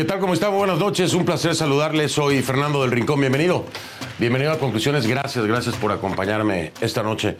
¿Qué 0.00 0.06
tal? 0.06 0.18
¿Cómo 0.18 0.32
están? 0.32 0.54
Buenas 0.54 0.78
noches. 0.78 1.12
Un 1.12 1.26
placer 1.26 1.54
saludarles. 1.54 2.12
Soy 2.12 2.40
Fernando 2.40 2.80
del 2.80 2.90
Rincón. 2.90 3.20
Bienvenido. 3.20 3.66
Bienvenido 4.18 4.50
a 4.50 4.58
Conclusiones. 4.58 5.06
Gracias, 5.06 5.44
gracias 5.44 5.76
por 5.76 5.92
acompañarme 5.92 6.72
esta 6.80 7.02
noche. 7.02 7.36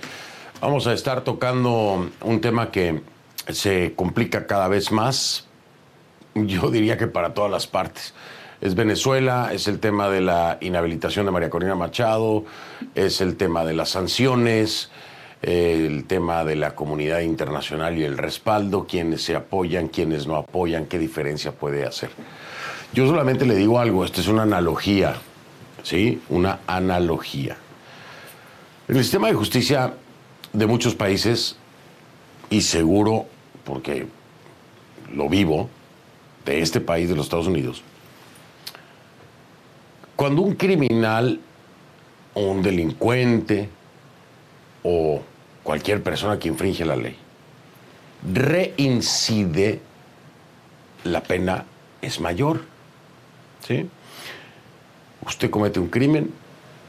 Vamos 0.60 0.86
a 0.86 0.92
estar 0.92 1.24
tocando 1.24 2.10
un 2.20 2.40
tema 2.42 2.70
que 2.70 3.00
se 3.48 3.94
complica 3.96 4.46
cada 4.46 4.68
vez 4.68 4.92
más. 4.92 5.46
Yo 6.34 6.70
diría 6.70 6.98
que 6.98 7.06
para 7.06 7.32
todas 7.32 7.50
las 7.50 7.66
partes. 7.66 8.12
Es 8.60 8.74
Venezuela, 8.74 9.52
es 9.54 9.66
el 9.66 9.80
tema 9.80 10.10
de 10.10 10.20
la 10.20 10.58
inhabilitación 10.60 11.24
de 11.24 11.32
María 11.32 11.48
Corina 11.48 11.74
Machado, 11.74 12.44
es 12.94 13.22
el 13.22 13.38
tema 13.38 13.64
de 13.64 13.72
las 13.72 13.88
sanciones, 13.88 14.90
el 15.40 16.04
tema 16.04 16.44
de 16.44 16.56
la 16.56 16.74
comunidad 16.74 17.20
internacional 17.20 17.96
y 17.96 18.04
el 18.04 18.18
respaldo, 18.18 18.86
quienes 18.86 19.22
se 19.22 19.34
apoyan, 19.34 19.88
quienes 19.88 20.26
no 20.26 20.36
apoyan, 20.36 20.84
qué 20.84 20.98
diferencia 20.98 21.52
puede 21.52 21.86
hacer. 21.86 22.10
Yo 22.92 23.06
solamente 23.06 23.46
le 23.46 23.54
digo 23.54 23.78
algo, 23.78 24.04
esto 24.04 24.20
es 24.20 24.28
una 24.28 24.42
analogía, 24.42 25.16
¿sí? 25.82 26.20
Una 26.28 26.60
analogía. 26.66 27.56
El 28.88 28.96
sistema 28.96 29.28
de 29.28 29.34
justicia 29.34 29.94
de 30.52 30.66
muchos 30.66 30.94
países, 30.94 31.56
y 32.50 32.62
seguro, 32.62 33.26
porque 33.64 34.08
lo 35.12 35.28
vivo, 35.28 35.68
de 36.44 36.60
este 36.60 36.80
país, 36.80 37.08
de 37.08 37.14
los 37.14 37.26
Estados 37.26 37.46
Unidos, 37.46 37.82
cuando 40.16 40.42
un 40.42 40.54
criminal 40.54 41.40
o 42.34 42.40
un 42.40 42.62
delincuente 42.62 43.68
o 44.82 45.22
cualquier 45.62 46.02
persona 46.02 46.38
que 46.38 46.48
infringe 46.48 46.84
la 46.84 46.96
ley 46.96 47.16
reincide, 48.22 49.80
la 51.04 51.22
pena 51.22 51.64
es 52.02 52.20
mayor. 52.20 52.69
¿Sí? 53.66 53.88
Usted 55.26 55.50
comete 55.50 55.80
un 55.80 55.88
crimen, 55.88 56.32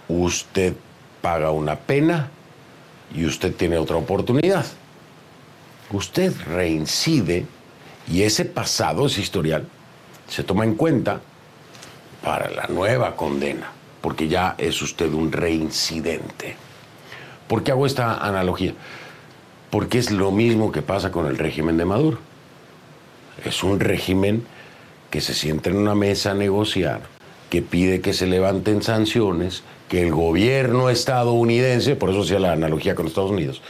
usted 0.07 0.73
paga 1.21 1.51
una 1.51 1.75
pena 1.75 2.29
y 3.13 3.25
usted 3.25 3.53
tiene 3.55 3.77
otra 3.77 3.97
oportunidad. 3.97 4.65
Usted 5.91 6.33
reincide 6.47 7.45
y 8.07 8.23
ese 8.23 8.45
pasado, 8.45 9.05
ese 9.07 9.21
historial, 9.21 9.67
se 10.27 10.43
toma 10.43 10.63
en 10.63 10.75
cuenta 10.75 11.21
para 12.23 12.49
la 12.49 12.67
nueva 12.67 13.15
condena, 13.15 13.71
porque 14.01 14.27
ya 14.27 14.55
es 14.57 14.81
usted 14.81 15.11
un 15.13 15.31
reincidente. 15.31 16.55
¿Por 17.47 17.63
qué 17.63 17.71
hago 17.71 17.85
esta 17.85 18.25
analogía? 18.25 18.73
Porque 19.69 19.97
es 19.97 20.11
lo 20.11 20.31
mismo 20.31 20.71
que 20.71 20.81
pasa 20.81 21.11
con 21.11 21.25
el 21.27 21.37
régimen 21.37 21.77
de 21.77 21.85
Maduro. 21.85 22.19
Es 23.43 23.63
un 23.63 23.79
régimen 23.79 24.45
que 25.11 25.21
se 25.21 25.35
sienta 25.35 25.69
en 25.69 25.77
una 25.77 25.93
mesa 25.93 26.31
a 26.31 26.33
negociar, 26.33 27.01
que 27.49 27.61
pide 27.61 28.01
que 28.01 28.13
se 28.13 28.25
levanten 28.25 28.81
sanciones, 28.81 29.61
que 29.89 30.01
el 30.01 30.11
gobierno 30.11 30.89
estadounidense, 30.89 31.97
por 31.97 32.09
eso 32.09 32.21
hacía 32.21 32.39
la 32.39 32.53
analogía 32.53 32.95
con 32.95 33.05
Estados 33.05 33.29
Unidos, 33.29 33.61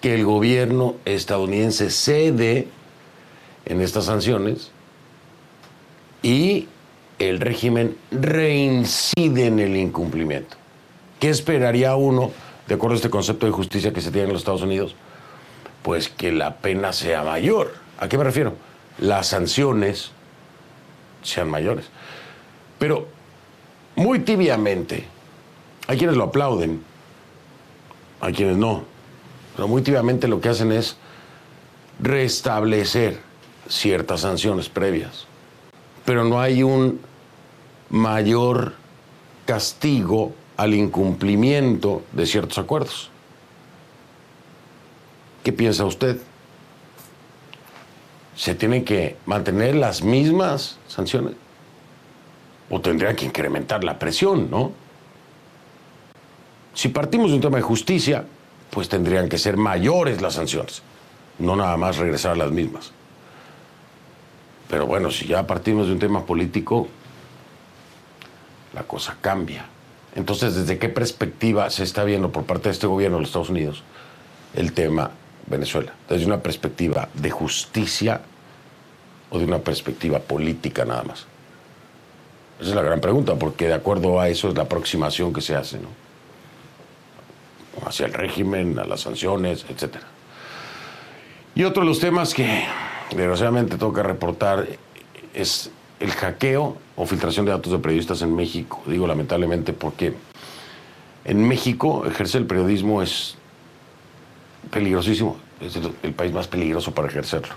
que 0.00 0.14
el 0.14 0.24
gobierno 0.24 0.96
estadounidense 1.04 1.90
cede 1.90 2.68
en 3.66 3.82
estas 3.82 4.06
sanciones 4.06 4.70
y 6.22 6.66
el 7.18 7.40
régimen 7.40 7.96
reincide 8.10 9.46
en 9.46 9.58
el 9.58 9.76
incumplimiento. 9.76 10.56
¿Qué 11.20 11.28
esperaría 11.28 11.94
uno, 11.94 12.30
de 12.68 12.74
acuerdo 12.74 12.94
a 12.94 12.96
este 12.96 13.10
concepto 13.10 13.46
de 13.46 13.52
justicia 13.52 13.92
que 13.92 14.00
se 14.00 14.10
tiene 14.10 14.28
en 14.28 14.32
los 14.32 14.42
Estados 14.42 14.62
Unidos? 14.62 14.94
Pues 15.82 16.08
que 16.08 16.32
la 16.32 16.56
pena 16.56 16.92
sea 16.92 17.22
mayor. 17.22 17.74
¿A 17.98 18.08
qué 18.08 18.16
me 18.16 18.24
refiero? 18.24 18.54
Las 18.98 19.28
sanciones 19.28 20.10
sean 21.26 21.50
mayores. 21.50 21.86
Pero 22.78 23.08
muy 23.96 24.20
tibiamente, 24.20 25.04
hay 25.86 25.98
quienes 25.98 26.16
lo 26.16 26.24
aplauden, 26.24 26.82
hay 28.20 28.32
quienes 28.32 28.56
no. 28.56 28.84
Pero 29.54 29.68
muy 29.68 29.82
tibiamente 29.82 30.28
lo 30.28 30.40
que 30.40 30.50
hacen 30.50 30.72
es 30.72 30.96
restablecer 32.00 33.20
ciertas 33.68 34.20
sanciones 34.20 34.68
previas. 34.68 35.26
Pero 36.04 36.24
no 36.24 36.40
hay 36.40 36.62
un 36.62 37.00
mayor 37.90 38.74
castigo 39.46 40.34
al 40.56 40.74
incumplimiento 40.74 42.02
de 42.12 42.26
ciertos 42.26 42.58
acuerdos. 42.58 43.10
¿Qué 45.42 45.52
piensa 45.52 45.84
usted? 45.84 46.18
¿Se 48.36 48.54
tienen 48.54 48.84
que 48.84 49.16
mantener 49.24 49.74
las 49.74 50.02
mismas 50.02 50.78
sanciones? 50.88 51.34
¿O 52.68 52.80
tendrían 52.80 53.16
que 53.16 53.24
incrementar 53.24 53.82
la 53.82 53.98
presión, 53.98 54.50
no? 54.50 54.72
Si 56.74 56.88
partimos 56.88 57.30
de 57.30 57.36
un 57.36 57.40
tema 57.40 57.56
de 57.56 57.62
justicia, 57.62 58.26
pues 58.70 58.88
tendrían 58.88 59.30
que 59.30 59.38
ser 59.38 59.56
mayores 59.56 60.20
las 60.20 60.34
sanciones, 60.34 60.82
no 61.38 61.56
nada 61.56 61.76
más 61.78 61.96
regresar 61.96 62.32
a 62.32 62.36
las 62.36 62.50
mismas. 62.50 62.92
Pero 64.68 64.84
bueno, 64.86 65.10
si 65.10 65.26
ya 65.26 65.46
partimos 65.46 65.86
de 65.86 65.94
un 65.94 65.98
tema 65.98 66.26
político, 66.26 66.88
la 68.74 68.82
cosa 68.82 69.16
cambia. 69.20 69.64
Entonces, 70.14 70.54
¿desde 70.54 70.78
qué 70.78 70.90
perspectiva 70.90 71.70
se 71.70 71.84
está 71.84 72.04
viendo 72.04 72.32
por 72.32 72.44
parte 72.44 72.64
de 72.64 72.72
este 72.72 72.86
gobierno 72.86 73.16
de 73.16 73.22
los 73.22 73.30
Estados 73.30 73.50
Unidos 73.50 73.82
el 74.54 74.72
tema 74.72 75.10
Venezuela? 75.46 75.92
¿Desde 76.08 76.26
una 76.26 76.40
perspectiva 76.40 77.08
de 77.14 77.30
justicia 77.30 78.20
o 79.30 79.38
de 79.38 79.44
una 79.44 79.58
perspectiva 79.58 80.18
política 80.18 80.84
nada 80.84 81.02
más? 81.02 81.26
Esa 82.60 82.70
es 82.70 82.74
la 82.74 82.82
gran 82.82 83.00
pregunta, 83.00 83.34
porque 83.34 83.66
de 83.66 83.74
acuerdo 83.74 84.18
a 84.20 84.28
eso 84.28 84.48
es 84.48 84.54
la 84.54 84.62
aproximación 84.62 85.32
que 85.32 85.40
se 85.40 85.54
hace, 85.54 85.78
¿no? 85.78 85.88
Hacia 87.86 88.06
el 88.06 88.14
régimen, 88.14 88.78
a 88.78 88.84
las 88.84 89.02
sanciones, 89.02 89.66
etc. 89.68 89.96
Y 91.54 91.64
otro 91.64 91.82
de 91.82 91.88
los 91.88 92.00
temas 92.00 92.32
que 92.32 92.64
desgraciadamente 93.10 93.76
toca 93.76 94.02
reportar 94.02 94.66
es 95.34 95.70
el 96.00 96.10
hackeo 96.10 96.76
o 96.96 97.06
filtración 97.06 97.44
de 97.44 97.52
datos 97.52 97.72
de 97.72 97.78
periodistas 97.78 98.22
en 98.22 98.34
México. 98.34 98.82
Digo 98.86 99.06
lamentablemente 99.06 99.72
porque 99.72 100.14
en 101.24 101.46
México 101.46 102.06
ejercer 102.06 102.42
el 102.42 102.46
periodismo 102.46 103.02
es 103.02 103.36
peligrosísimo, 104.70 105.36
es 105.60 105.76
el, 105.76 106.12
país 106.12 106.32
más 106.32 106.46
peligroso 106.46 106.92
para 106.92 107.08
ejercerlo. 107.08 107.54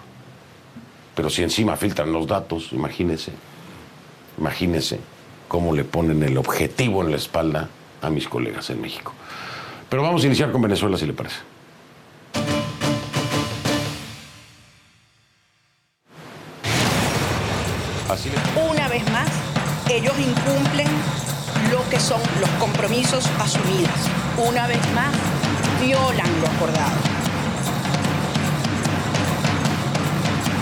Pero 1.16 1.30
si 1.30 1.44
encima 1.44 1.76
filtran 1.76 2.12
los 2.12 2.28
datos, 2.28 2.72
imagínense, 2.72 3.32
imagínense 4.38 5.00
cómo 5.48 5.76
le 5.76 5.84
ponen 5.84 6.24
el 6.24 6.38
objetivo 6.38 7.04
en 7.04 7.12
la 7.12 7.18
espalda 7.18 7.70
a 8.02 8.10
mis 8.10 8.28
colegas 8.28 8.70
en 8.70 8.82
México. 8.82 9.14
Pero 9.90 10.04
vamos 10.04 10.24
a 10.24 10.28
iniciar 10.28 10.52
con 10.52 10.62
Venezuela, 10.62 10.98
si 10.98 11.06
le 11.06 11.14
parece. 11.14 11.38
Así. 18.08 18.30
Una 18.70 18.88
vez 18.88 19.04
más, 19.12 19.30
ellos 19.90 20.14
incumplen 20.18 20.88
lo 21.72 21.88
que 21.90 22.00
son 22.00 22.22
los 22.40 22.50
compromisos 22.52 23.28
asumidos. 23.40 23.92
Una 24.38 24.68
vez 24.68 24.80
más, 24.94 25.14
violan 25.82 26.42
lo 26.42 26.48
acordado. 26.48 26.98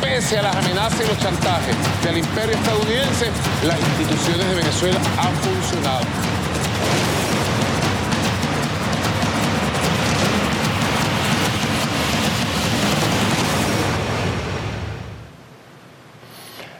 Pese 0.01 0.37
a 0.37 0.43
las 0.43 0.55
amenazas 0.55 1.01
y 1.03 1.07
los 1.07 1.19
chantajes 1.19 1.75
del 2.03 2.17
imperio 2.19 2.55
estadounidense, 2.55 3.31
las 3.65 3.79
instituciones 3.79 4.47
de 4.47 4.55
Venezuela 4.55 4.99
han 5.17 5.33
funcionado. 5.35 6.05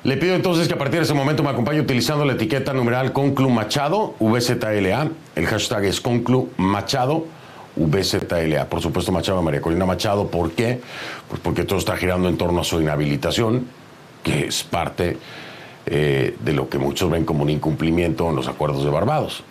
Le 0.03 0.15
pido 0.15 0.35
entonces 0.35 0.69
que 0.69 0.73
a 0.73 0.77
partir 0.77 0.99
de 0.99 1.03
ese 1.03 1.13
momento 1.13 1.43
me 1.43 1.49
acompañe 1.49 1.81
utilizando 1.81 2.23
la 2.23 2.31
etiqueta 2.31 2.71
numeral 2.71 3.11
Conclu 3.11 3.49
Machado, 3.49 4.15
VZLA. 4.21 5.09
El 5.35 5.45
hashtag 5.47 5.83
es 5.83 5.99
Conclu 5.99 6.49
Machado, 6.55 7.25
VZLA. 7.77 8.68
Por 8.68 8.81
supuesto, 8.81 9.12
Machado, 9.12 9.41
María 9.41 9.62
Corina 9.62 9.85
Machado. 9.85 10.27
¿Por 10.27 10.51
qué? 10.51 10.81
Pues 11.27 11.41
porque 11.41 11.63
todo 11.63 11.79
está 11.79 11.95
girando 11.97 12.27
en 12.29 12.38
torno 12.38 12.62
a 12.62 12.63
su 12.63 12.81
inhabilitación, 12.81 13.68
que 14.24 14.47
es 14.47 14.63
parte 14.63 15.18
eh, 15.85 16.35
de 16.39 16.53
lo 16.53 16.68
que 16.69 16.77
muchos 16.77 17.09
ven 17.09 17.24
como 17.24 17.44
un 17.44 17.50
incumplimiento 17.50 18.29
en 18.29 18.35
los 18.35 18.47
acuerdos 18.47 18.83
de 18.83 18.89
Barbados. 18.89 19.44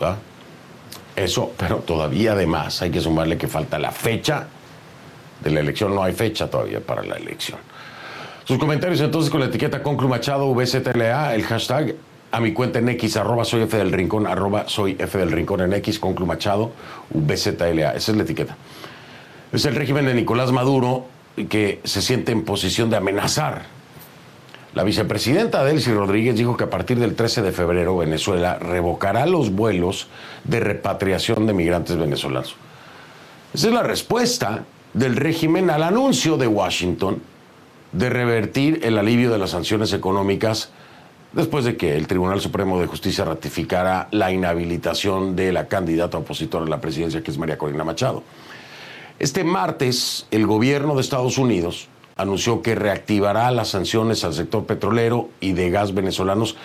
Eso, 1.14 1.52
pero 1.56 1.76
todavía 1.76 2.32
además 2.32 2.82
hay 2.82 2.90
que 2.90 3.00
sumarle 3.00 3.38
que 3.38 3.48
falta 3.48 3.78
la 3.78 3.90
fecha 3.90 4.46
de 5.42 5.50
la 5.50 5.60
elección. 5.60 5.94
No 5.94 6.02
hay 6.02 6.12
fecha 6.12 6.50
todavía 6.50 6.80
para 6.80 7.02
la 7.02 7.16
elección. 7.16 7.58
Sus 8.44 8.58
comentarios 8.58 9.00
entonces 9.00 9.30
con 9.30 9.40
la 9.40 9.46
etiqueta 9.46 9.82
Conclu 9.82 10.08
Machado, 10.08 10.54
VZLA, 10.54 11.34
el 11.34 11.42
hashtag 11.42 11.96
a 12.30 12.40
mi 12.40 12.52
cuenta 12.52 12.78
en 12.78 12.88
X, 12.90 13.16
arroba 13.16 13.44
soy 13.44 13.62
F 13.62 13.76
del 13.76 13.92
Rincón, 13.92 14.26
arroba 14.26 14.68
soy 14.68 14.96
F 14.98 15.18
del 15.18 15.32
Rincón 15.32 15.60
en 15.60 15.72
X, 15.74 15.98
Conclu 15.98 16.26
Machado, 16.26 16.72
VZLA. 17.10 17.94
Esa 17.94 18.12
es 18.12 18.16
la 18.16 18.22
etiqueta. 18.22 18.56
Es 19.52 19.64
el 19.64 19.74
régimen 19.74 20.06
de 20.06 20.14
Nicolás 20.14 20.52
Maduro 20.52 21.06
que 21.48 21.80
se 21.84 22.02
siente 22.02 22.32
en 22.32 22.44
posición 22.44 22.90
de 22.90 22.96
amenazar. 22.96 23.76
La 24.74 24.84
vicepresidenta 24.84 25.64
Delcy 25.64 25.92
Rodríguez 25.92 26.36
dijo 26.36 26.56
que 26.56 26.64
a 26.64 26.70
partir 26.70 26.98
del 26.98 27.14
13 27.14 27.40
de 27.40 27.52
febrero 27.52 27.96
Venezuela 27.96 28.58
revocará 28.58 29.24
los 29.24 29.50
vuelos 29.50 30.08
de 30.44 30.60
repatriación 30.60 31.46
de 31.46 31.54
migrantes 31.54 31.96
venezolanos. 31.96 32.56
Esa 33.54 33.68
es 33.68 33.72
la 33.72 33.82
respuesta 33.82 34.64
del 34.92 35.16
régimen 35.16 35.70
al 35.70 35.82
anuncio 35.82 36.36
de 36.36 36.46
Washington 36.46 37.22
de 37.92 38.10
revertir 38.10 38.80
el 38.82 38.98
alivio 38.98 39.30
de 39.30 39.38
las 39.38 39.50
sanciones 39.50 39.94
económicas 39.94 40.70
después 41.36 41.66
de 41.66 41.76
que 41.76 41.94
el 41.96 42.06
Tribunal 42.06 42.40
Supremo 42.40 42.80
de 42.80 42.86
Justicia 42.86 43.24
ratificara 43.24 44.08
la 44.10 44.32
inhabilitación 44.32 45.36
de 45.36 45.52
la 45.52 45.68
candidata 45.68 46.16
opositora 46.16 46.64
a 46.64 46.68
la 46.68 46.80
presidencia, 46.80 47.22
que 47.22 47.30
es 47.30 47.36
María 47.36 47.58
Corina 47.58 47.84
Machado. 47.84 48.22
Este 49.18 49.44
martes, 49.44 50.26
el 50.30 50.46
gobierno 50.46 50.94
de 50.94 51.02
Estados 51.02 51.36
Unidos 51.36 51.88
anunció 52.16 52.62
que 52.62 52.74
reactivará 52.74 53.50
las 53.50 53.68
sanciones 53.68 54.24
al 54.24 54.32
sector 54.32 54.64
petrolero 54.64 55.28
y 55.40 55.52
de 55.52 55.70
gas 55.70 55.92
venezolanos 55.92 56.56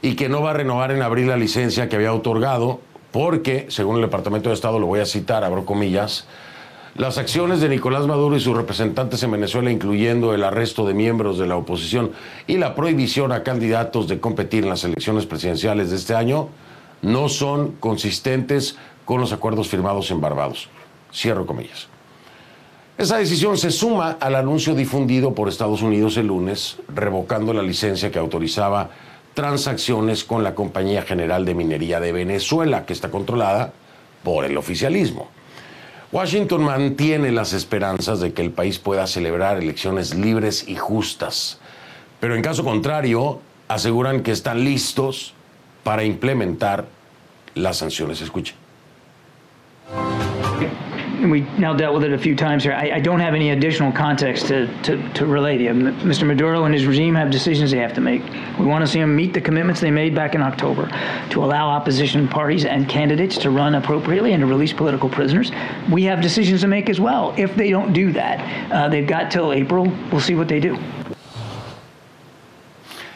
y 0.00 0.14
que 0.14 0.28
no 0.28 0.42
va 0.42 0.50
a 0.50 0.54
renovar 0.54 0.92
en 0.92 1.02
abril 1.02 1.28
la 1.28 1.36
licencia 1.36 1.88
que 1.88 1.96
había 1.96 2.12
otorgado 2.12 2.80
porque, 3.10 3.66
según 3.68 3.96
el 3.96 4.02
Departamento 4.02 4.48
de 4.48 4.54
Estado, 4.54 4.78
lo 4.78 4.86
voy 4.86 5.00
a 5.00 5.06
citar, 5.06 5.42
abro 5.42 5.64
comillas, 5.64 6.26
las 6.94 7.18
acciones 7.18 7.60
de 7.60 7.68
Nicolás 7.68 8.06
Maduro 8.06 8.36
y 8.36 8.40
sus 8.40 8.56
representantes 8.56 9.22
en 9.24 9.32
Venezuela, 9.32 9.70
incluyendo 9.70 10.32
el 10.32 10.44
arresto 10.44 10.86
de 10.86 10.94
miembros 10.94 11.38
de 11.38 11.46
la 11.46 11.56
oposición 11.56 12.12
y 12.46 12.56
la 12.56 12.76
prohibición 12.76 13.32
a 13.32 13.42
candidatos 13.42 14.06
de 14.06 14.20
competir 14.20 14.62
en 14.62 14.70
las 14.70 14.84
elecciones 14.84 15.26
presidenciales 15.26 15.90
de 15.90 15.96
este 15.96 16.14
año, 16.14 16.48
no 17.02 17.28
son 17.28 17.72
consistentes 17.80 18.76
con 19.04 19.20
los 19.20 19.32
acuerdos 19.32 19.68
firmados 19.68 20.10
en 20.12 20.20
Barbados. 20.20 20.68
Cierro 21.12 21.46
comillas. 21.46 21.88
Esa 22.96 23.18
decisión 23.18 23.58
se 23.58 23.72
suma 23.72 24.16
al 24.20 24.36
anuncio 24.36 24.76
difundido 24.76 25.34
por 25.34 25.48
Estados 25.48 25.82
Unidos 25.82 26.16
el 26.16 26.28
lunes, 26.28 26.76
revocando 26.94 27.52
la 27.52 27.62
licencia 27.62 28.12
que 28.12 28.20
autorizaba 28.20 28.90
transacciones 29.34 30.22
con 30.22 30.44
la 30.44 30.54
Compañía 30.54 31.02
General 31.02 31.44
de 31.44 31.56
Minería 31.56 31.98
de 31.98 32.12
Venezuela, 32.12 32.86
que 32.86 32.92
está 32.92 33.10
controlada 33.10 33.72
por 34.22 34.44
el 34.44 34.56
oficialismo. 34.56 35.28
Washington 36.14 36.62
mantiene 36.62 37.32
las 37.32 37.52
esperanzas 37.52 38.20
de 38.20 38.32
que 38.32 38.40
el 38.40 38.52
país 38.52 38.78
pueda 38.78 39.04
celebrar 39.08 39.58
elecciones 39.58 40.14
libres 40.14 40.68
y 40.68 40.76
justas, 40.76 41.58
pero 42.20 42.36
en 42.36 42.40
caso 42.40 42.62
contrario, 42.62 43.40
aseguran 43.66 44.22
que 44.22 44.30
están 44.30 44.62
listos 44.62 45.34
para 45.82 46.04
implementar 46.04 46.86
las 47.56 47.78
sanciones. 47.78 48.20
Escuche. 48.20 48.54
And 51.24 51.32
we 51.32 51.40
now 51.58 51.72
dealt 51.72 51.94
with 51.94 52.04
it 52.04 52.12
a 52.12 52.18
few 52.18 52.36
times 52.36 52.62
here. 52.62 52.74
I, 52.74 52.92
I 52.96 53.00
don't 53.00 53.18
have 53.18 53.34
any 53.34 53.50
additional 53.50 53.90
context 53.90 54.46
to, 54.48 54.66
to, 54.82 55.12
to 55.14 55.26
relay 55.26 55.56
to 55.56 55.64
you. 55.64 55.70
Mr. 55.70 56.26
Maduro 56.26 56.64
and 56.64 56.74
his 56.74 56.86
regime 56.86 57.14
have 57.14 57.30
decisions 57.30 57.70
they 57.70 57.78
have 57.78 57.94
to 57.94 58.00
make. 58.00 58.22
We 58.58 58.66
want 58.66 58.84
to 58.84 58.86
see 58.86 59.00
them 59.00 59.16
meet 59.16 59.32
the 59.32 59.40
commitments 59.40 59.80
they 59.80 59.90
made 59.90 60.14
back 60.14 60.34
in 60.34 60.42
October 60.42 60.86
to 61.30 61.42
allow 61.42 61.68
opposition 61.70 62.28
parties 62.28 62.66
and 62.66 62.88
candidates 62.88 63.38
to 63.38 63.50
run 63.50 63.74
appropriately 63.74 64.34
and 64.34 64.42
to 64.42 64.46
release 64.46 64.72
political 64.72 65.08
prisoners. 65.08 65.50
We 65.90 66.04
have 66.04 66.20
decisions 66.20 66.60
to 66.60 66.68
make 66.68 66.90
as 66.90 67.00
well. 67.00 67.34
If 67.36 67.56
they 67.56 67.70
don't 67.70 67.92
do 67.92 68.12
that, 68.12 68.70
uh, 68.70 68.88
they've 68.88 69.06
got 69.06 69.30
till 69.30 69.52
April. 69.52 69.90
We'll 70.12 70.20
see 70.20 70.34
what 70.34 70.46
they 70.46 70.60
do. 70.60 70.78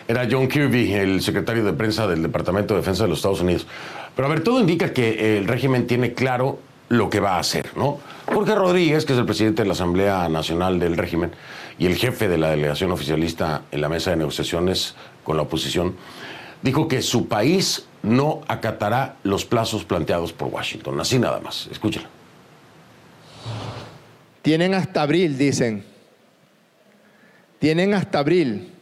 Era 0.09 0.27
John 0.27 0.49
Kirby, 0.49 0.95
el 0.95 1.21
secretario 1.21 1.63
de 1.63 1.75
prensa 1.75 2.07
del 2.09 2.23
Departamento 2.23 2.73
de 2.73 2.81
Defensa 2.81 3.03
de 3.03 3.11
los 3.11 3.19
Estados 3.19 3.43
Unidos. 3.43 3.67
Pero 4.17 4.27
a 4.27 4.31
ver, 4.31 4.43
todo 4.43 4.59
indica 4.59 4.95
que 4.95 5.37
el 5.37 5.47
régimen 5.47 5.87
tiene 5.87 6.15
claro 6.15 6.61
lo 6.89 7.11
que 7.11 7.21
va 7.21 7.37
a 7.37 7.41
hacer, 7.41 7.77
¿no? 7.77 7.99
Jorge 8.27 8.55
Rodríguez, 8.55 9.05
que 9.05 9.13
es 9.13 9.19
el 9.19 9.27
presidente 9.27 9.63
de 9.63 9.69
la 9.69 9.75
Asamblea 9.75 10.29
Nacional 10.29 10.79
del 10.79 10.97
régimen 10.97 11.33
y 11.79 11.87
el 11.87 11.97
jefe 11.97 12.29
de 12.29 12.39
la 12.39 12.51
delegación 12.51 12.91
oficialista 12.91 13.63
en 13.71 13.81
la 13.81 13.89
mesa 13.89 14.11
de 14.11 14.17
negociaciones 14.17 14.95
con 15.25 15.37
la 15.37 15.43
oposición, 15.43 15.97
dijo 16.63 16.89
que 16.89 17.03
su 17.03 17.29
país 17.29 17.87
no 18.03 18.41
acatará 18.49 19.17
los 19.23 19.45
plazos 19.45 19.85
planteados 19.85 20.33
por 20.33 20.49
Washington. 20.49 21.01
Así 21.01 21.19
nada 21.19 21.41
más. 21.41 21.69
Escúchelo. 21.71 22.09
Tienen 24.43 24.75
hasta 24.75 25.03
abril, 25.03 25.37
dicen. 25.37 25.85
Tienen 27.59 27.95
hasta 27.95 28.21
abril. 28.21 28.73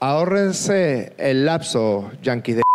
Ahórrense 0.00 1.14
el 1.18 1.46
lapso, 1.46 2.10
yanquis 2.22 2.56
de 2.56 2.65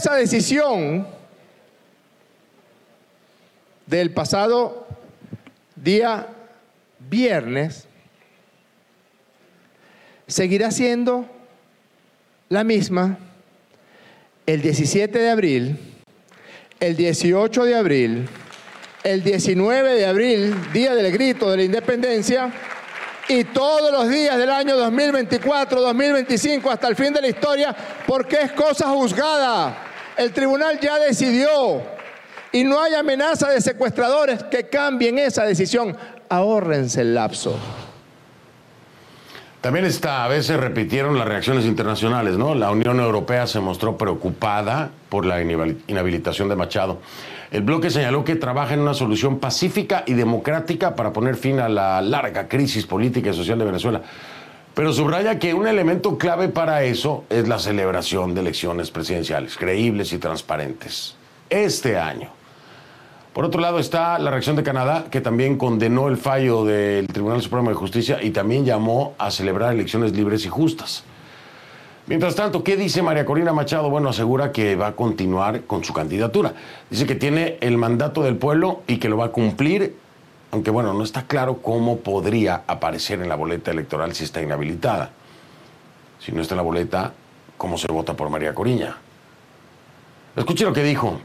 Esa 0.00 0.14
decisión 0.14 1.06
del 3.84 4.12
pasado 4.12 4.86
día 5.76 6.26
viernes 6.98 7.86
seguirá 10.26 10.70
siendo 10.70 11.28
la 12.48 12.64
misma 12.64 13.18
el 14.46 14.62
17 14.62 15.18
de 15.18 15.28
abril, 15.28 15.78
el 16.80 16.96
18 16.96 17.64
de 17.66 17.76
abril, 17.76 18.28
el 19.04 19.22
19 19.22 19.96
de 19.96 20.06
abril, 20.06 20.72
día 20.72 20.94
del 20.94 21.12
grito 21.12 21.50
de 21.50 21.58
la 21.58 21.62
independencia, 21.64 22.50
y 23.28 23.44
todos 23.44 23.92
los 23.92 24.08
días 24.08 24.38
del 24.38 24.48
año 24.48 24.78
2024, 24.78 25.78
2025, 25.78 26.70
hasta 26.70 26.88
el 26.88 26.96
fin 26.96 27.12
de 27.12 27.20
la 27.20 27.28
historia, 27.28 27.76
porque 28.06 28.38
es 28.40 28.52
cosa 28.52 28.88
juzgada. 28.88 29.89
El 30.20 30.32
tribunal 30.32 30.78
ya 30.78 30.98
decidió 30.98 31.80
y 32.52 32.62
no 32.62 32.78
hay 32.78 32.92
amenaza 32.92 33.48
de 33.48 33.62
secuestradores 33.62 34.42
que 34.44 34.68
cambien 34.68 35.18
esa 35.18 35.44
decisión. 35.44 35.96
Ahórrense 36.28 37.00
el 37.00 37.14
lapso. 37.14 37.58
También 39.62 39.86
está, 39.86 40.22
a 40.22 40.28
veces 40.28 40.60
repitieron 40.60 41.16
las 41.16 41.26
reacciones 41.26 41.64
internacionales, 41.64 42.36
¿no? 42.36 42.54
La 42.54 42.70
Unión 42.70 43.00
Europea 43.00 43.46
se 43.46 43.60
mostró 43.60 43.96
preocupada 43.96 44.90
por 45.08 45.24
la 45.24 45.40
inhabilitación 45.40 46.50
de 46.50 46.56
Machado. 46.56 46.98
El 47.50 47.62
bloque 47.62 47.88
señaló 47.88 48.22
que 48.22 48.36
trabaja 48.36 48.74
en 48.74 48.80
una 48.80 48.92
solución 48.92 49.38
pacífica 49.38 50.04
y 50.04 50.12
democrática 50.12 50.96
para 50.96 51.14
poner 51.14 51.36
fin 51.36 51.60
a 51.60 51.70
la 51.70 52.02
larga 52.02 52.46
crisis 52.46 52.84
política 52.84 53.30
y 53.30 53.34
social 53.34 53.58
de 53.58 53.64
Venezuela. 53.64 54.02
Pero 54.74 54.92
subraya 54.92 55.38
que 55.38 55.52
un 55.52 55.66
elemento 55.66 56.16
clave 56.16 56.48
para 56.48 56.84
eso 56.84 57.24
es 57.28 57.48
la 57.48 57.58
celebración 57.58 58.34
de 58.34 58.40
elecciones 58.40 58.90
presidenciales, 58.90 59.56
creíbles 59.56 60.12
y 60.12 60.18
transparentes, 60.18 61.16
este 61.48 61.98
año. 61.98 62.30
Por 63.32 63.44
otro 63.44 63.60
lado 63.60 63.78
está 63.78 64.18
la 64.18 64.30
reacción 64.30 64.56
de 64.56 64.62
Canadá, 64.62 65.06
que 65.10 65.20
también 65.20 65.56
condenó 65.56 66.08
el 66.08 66.16
fallo 66.16 66.64
del 66.64 67.06
Tribunal 67.06 67.42
Supremo 67.42 67.70
de 67.70 67.76
Justicia 67.76 68.18
y 68.22 68.30
también 68.30 68.64
llamó 68.64 69.14
a 69.18 69.30
celebrar 69.30 69.72
elecciones 69.72 70.12
libres 70.12 70.44
y 70.46 70.48
justas. 70.48 71.04
Mientras 72.06 72.34
tanto, 72.34 72.64
¿qué 72.64 72.76
dice 72.76 73.02
María 73.02 73.24
Corina 73.24 73.52
Machado? 73.52 73.88
Bueno, 73.88 74.08
asegura 74.08 74.50
que 74.50 74.74
va 74.74 74.88
a 74.88 74.92
continuar 74.96 75.62
con 75.62 75.84
su 75.84 75.92
candidatura. 75.92 76.54
Dice 76.90 77.06
que 77.06 77.14
tiene 77.14 77.56
el 77.60 77.76
mandato 77.76 78.22
del 78.22 78.36
pueblo 78.36 78.82
y 78.88 78.96
que 78.96 79.08
lo 79.08 79.16
va 79.16 79.26
a 79.26 79.28
cumplir, 79.28 79.94
aunque 80.50 80.70
bueno, 80.70 80.92
no 80.94 81.04
está 81.04 81.26
claro 81.26 81.62
cómo 81.62 81.98
podría 81.98 82.64
aparecer 82.66 83.20
en 83.20 83.28
la 83.28 83.36
boleta 83.36 83.70
electoral 83.70 84.14
si 84.14 84.24
está 84.24 84.42
inhabilitada. 84.42 85.12
Si 86.18 86.32
no 86.32 86.42
está 86.42 86.54
en 86.54 86.58
la 86.58 86.62
boleta, 86.62 87.12
¿cómo 87.56 87.78
se 87.78 87.86
vota 87.88 88.14
por 88.14 88.28
María 88.30 88.54
Corina? 88.54 88.98
Escuche 90.36 90.64
lo 90.64 90.72
que 90.72 90.82
dijo, 90.82 91.20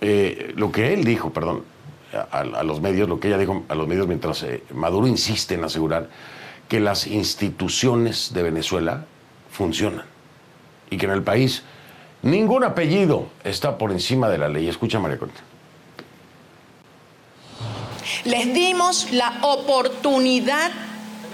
eh, 0.00 0.52
lo 0.56 0.72
que 0.72 0.92
él 0.92 1.04
dijo, 1.04 1.30
perdón, 1.30 1.64
a, 2.12 2.38
a, 2.40 2.62
los 2.62 2.80
medios, 2.80 3.08
lo 3.08 3.20
que 3.20 3.28
ella 3.28 3.38
dijo 3.38 3.64
a 3.68 3.74
los 3.74 3.88
medios 3.88 4.06
mientras 4.06 4.42
eh, 4.42 4.62
Maduro 4.72 5.06
insiste 5.06 5.54
en 5.54 5.64
asegurar 5.64 6.08
que 6.68 6.80
las 6.80 7.06
instituciones 7.06 8.32
de 8.32 8.42
Venezuela 8.42 9.04
funcionan 9.50 10.04
y 10.90 10.96
que 10.96 11.06
en 11.06 11.12
el 11.12 11.22
país 11.22 11.62
ningún 12.22 12.64
apellido 12.64 13.28
está 13.44 13.78
por 13.78 13.92
encima 13.92 14.28
de 14.28 14.38
la 14.38 14.48
ley. 14.48 14.68
Escucha, 14.68 14.98
María 14.98 15.18
Corina. 15.18 15.38
Les 18.24 18.52
dimos 18.52 19.08
la 19.12 19.38
oportunidad 19.42 20.70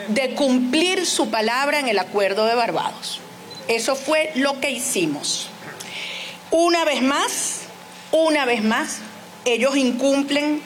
de 0.09 0.35
cumplir 0.35 1.07
su 1.07 1.31
palabra 1.31 1.79
en 1.79 1.88
el 1.88 1.99
acuerdo 1.99 2.47
de 2.47 2.55
Barbados. 2.55 3.21
Eso 3.69 3.95
fue 3.95 4.33
lo 4.35 4.61
que 4.61 4.71
hicimos. 4.71 5.49
Una 6.50 6.85
vez 6.85 7.02
más, 7.02 7.62
una 8.11 8.45
vez 8.45 8.62
más, 8.62 8.99
ellos 9.45 9.76
incumplen 9.76 10.62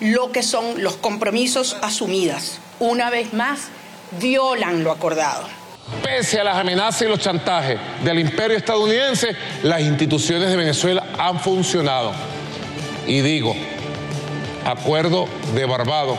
lo 0.00 0.32
que 0.32 0.42
son 0.42 0.82
los 0.82 0.96
compromisos 0.96 1.76
asumidos. 1.82 2.58
Una 2.80 3.10
vez 3.10 3.32
más, 3.32 3.68
violan 4.20 4.84
lo 4.84 4.92
acordado. 4.92 5.46
Pese 6.02 6.40
a 6.40 6.44
las 6.44 6.56
amenazas 6.56 7.02
y 7.02 7.04
los 7.06 7.18
chantajes 7.18 7.78
del 8.04 8.18
imperio 8.18 8.56
estadounidense, 8.56 9.34
las 9.62 9.80
instituciones 9.80 10.50
de 10.50 10.56
Venezuela 10.56 11.06
han 11.18 11.40
funcionado. 11.40 12.12
Y 13.06 13.20
digo, 13.20 13.56
acuerdo 14.68 15.26
de 15.54 15.64
Barbados, 15.64 16.18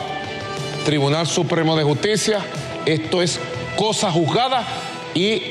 Tribunal 0.84 1.26
Supremo 1.28 1.76
de 1.76 1.84
Justicia, 1.84 2.40
esto 2.84 3.22
es 3.22 3.38
cosa 3.76 4.10
juzgada 4.10 4.66
y 5.14 5.42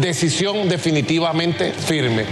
decisión 0.00 0.68
definitivamente 0.68 1.72
firme. 1.72 2.24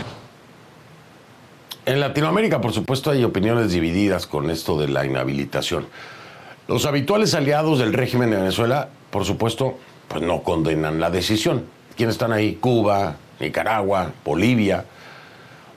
En 1.84 1.98
Latinoamérica, 1.98 2.60
por 2.60 2.72
supuesto, 2.72 3.10
hay 3.10 3.24
opiniones 3.24 3.72
divididas 3.72 4.28
con 4.28 4.50
esto 4.50 4.78
de 4.78 4.86
la 4.88 5.04
inhabilitación. 5.04 5.86
Los 6.68 6.86
habituales 6.86 7.34
aliados 7.34 7.80
del 7.80 7.92
régimen 7.92 8.30
de 8.30 8.36
Venezuela, 8.36 8.88
por 9.10 9.24
supuesto, 9.24 9.78
pues 10.06 10.22
no 10.22 10.42
condenan 10.42 11.00
la 11.00 11.10
decisión. 11.10 11.64
¿Quiénes 11.96 12.14
están 12.14 12.32
ahí? 12.32 12.54
Cuba, 12.54 13.16
Nicaragua, 13.40 14.12
Bolivia. 14.24 14.84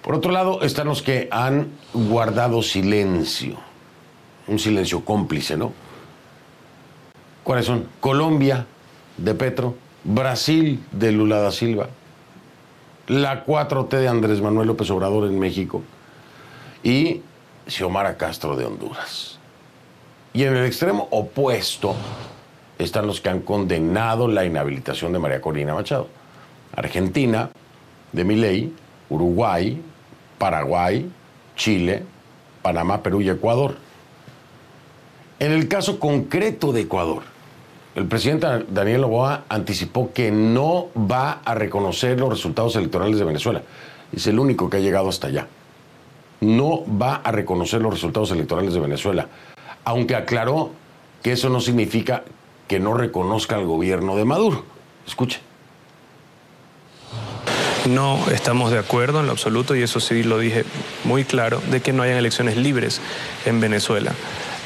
Por 0.03 0.13
otro 0.13 0.31
lado, 0.31 0.61
están 0.61 0.87
los 0.87 1.01
que 1.01 1.27
han 1.31 1.71
guardado 1.93 2.61
silencio, 2.61 3.57
un 4.47 4.59
silencio 4.59 5.03
cómplice, 5.03 5.57
¿no? 5.57 5.73
¿Cuáles 7.43 7.65
son? 7.65 7.87
Colombia, 7.99 8.65
de 9.17 9.33
Petro, 9.33 9.75
Brasil, 10.03 10.83
de 10.91 11.11
Lula 11.11 11.39
da 11.39 11.51
Silva, 11.51 11.89
la 13.07 13.45
4T 13.45 13.97
de 13.97 14.07
Andrés 14.07 14.41
Manuel 14.41 14.67
López 14.67 14.89
Obrador 14.91 15.27
en 15.27 15.39
México 15.39 15.81
y 16.83 17.21
Xiomara 17.67 18.17
Castro 18.17 18.55
de 18.55 18.65
Honduras. 18.65 19.39
Y 20.33 20.43
en 20.43 20.55
el 20.55 20.65
extremo 20.65 21.07
opuesto, 21.11 21.95
están 22.77 23.07
los 23.07 23.21
que 23.21 23.29
han 23.29 23.41
condenado 23.41 24.27
la 24.27 24.45
inhabilitación 24.45 25.11
de 25.13 25.19
María 25.19 25.41
Corina 25.41 25.73
Machado. 25.73 26.07
Argentina, 26.75 27.49
de 28.11 28.23
Miley, 28.23 28.73
Uruguay, 29.09 29.81
Paraguay, 30.37 31.09
Chile, 31.55 32.03
Panamá, 32.61 33.01
Perú 33.01 33.21
y 33.21 33.29
Ecuador. 33.29 33.77
En 35.39 35.51
el 35.51 35.67
caso 35.67 35.99
concreto 35.99 36.73
de 36.73 36.81
Ecuador, 36.81 37.21
el 37.95 38.05
presidente 38.07 38.47
Daniel 38.69 39.01
Noboa 39.01 39.43
anticipó 39.49 40.11
que 40.11 40.31
no 40.31 40.87
va 40.95 41.41
a 41.45 41.53
reconocer 41.53 42.19
los 42.19 42.29
resultados 42.29 42.75
electorales 42.75 43.19
de 43.19 43.25
Venezuela. 43.25 43.61
Es 44.11 44.25
el 44.25 44.39
único 44.39 44.69
que 44.69 44.77
ha 44.77 44.79
llegado 44.79 45.09
hasta 45.09 45.27
allá. 45.27 45.47
No 46.41 46.83
va 46.89 47.15
a 47.15 47.31
reconocer 47.31 47.81
los 47.81 47.93
resultados 47.93 48.31
electorales 48.31 48.73
de 48.73 48.79
Venezuela, 48.79 49.27
aunque 49.83 50.15
aclaró 50.15 50.71
que 51.21 51.33
eso 51.33 51.49
no 51.49 51.59
significa 51.59 52.23
que 52.67 52.79
no 52.79 52.95
reconozca 52.95 53.55
al 53.55 53.65
gobierno 53.65 54.15
de 54.15 54.25
Maduro. 54.25 54.63
Escuche. 55.05 55.39
No 57.87 58.19
estamos 58.31 58.71
de 58.71 58.79
acuerdo 58.79 59.19
en 59.19 59.27
lo 59.27 59.31
absoluto, 59.31 59.75
y 59.75 59.81
eso 59.81 59.99
sí 59.99 60.23
lo 60.23 60.39
dije 60.39 60.65
muy 61.03 61.23
claro, 61.23 61.61
de 61.71 61.81
que 61.81 61.93
no 61.93 62.03
hayan 62.03 62.17
elecciones 62.17 62.57
libres 62.57 63.01
en 63.45 63.59
Venezuela. 63.61 64.13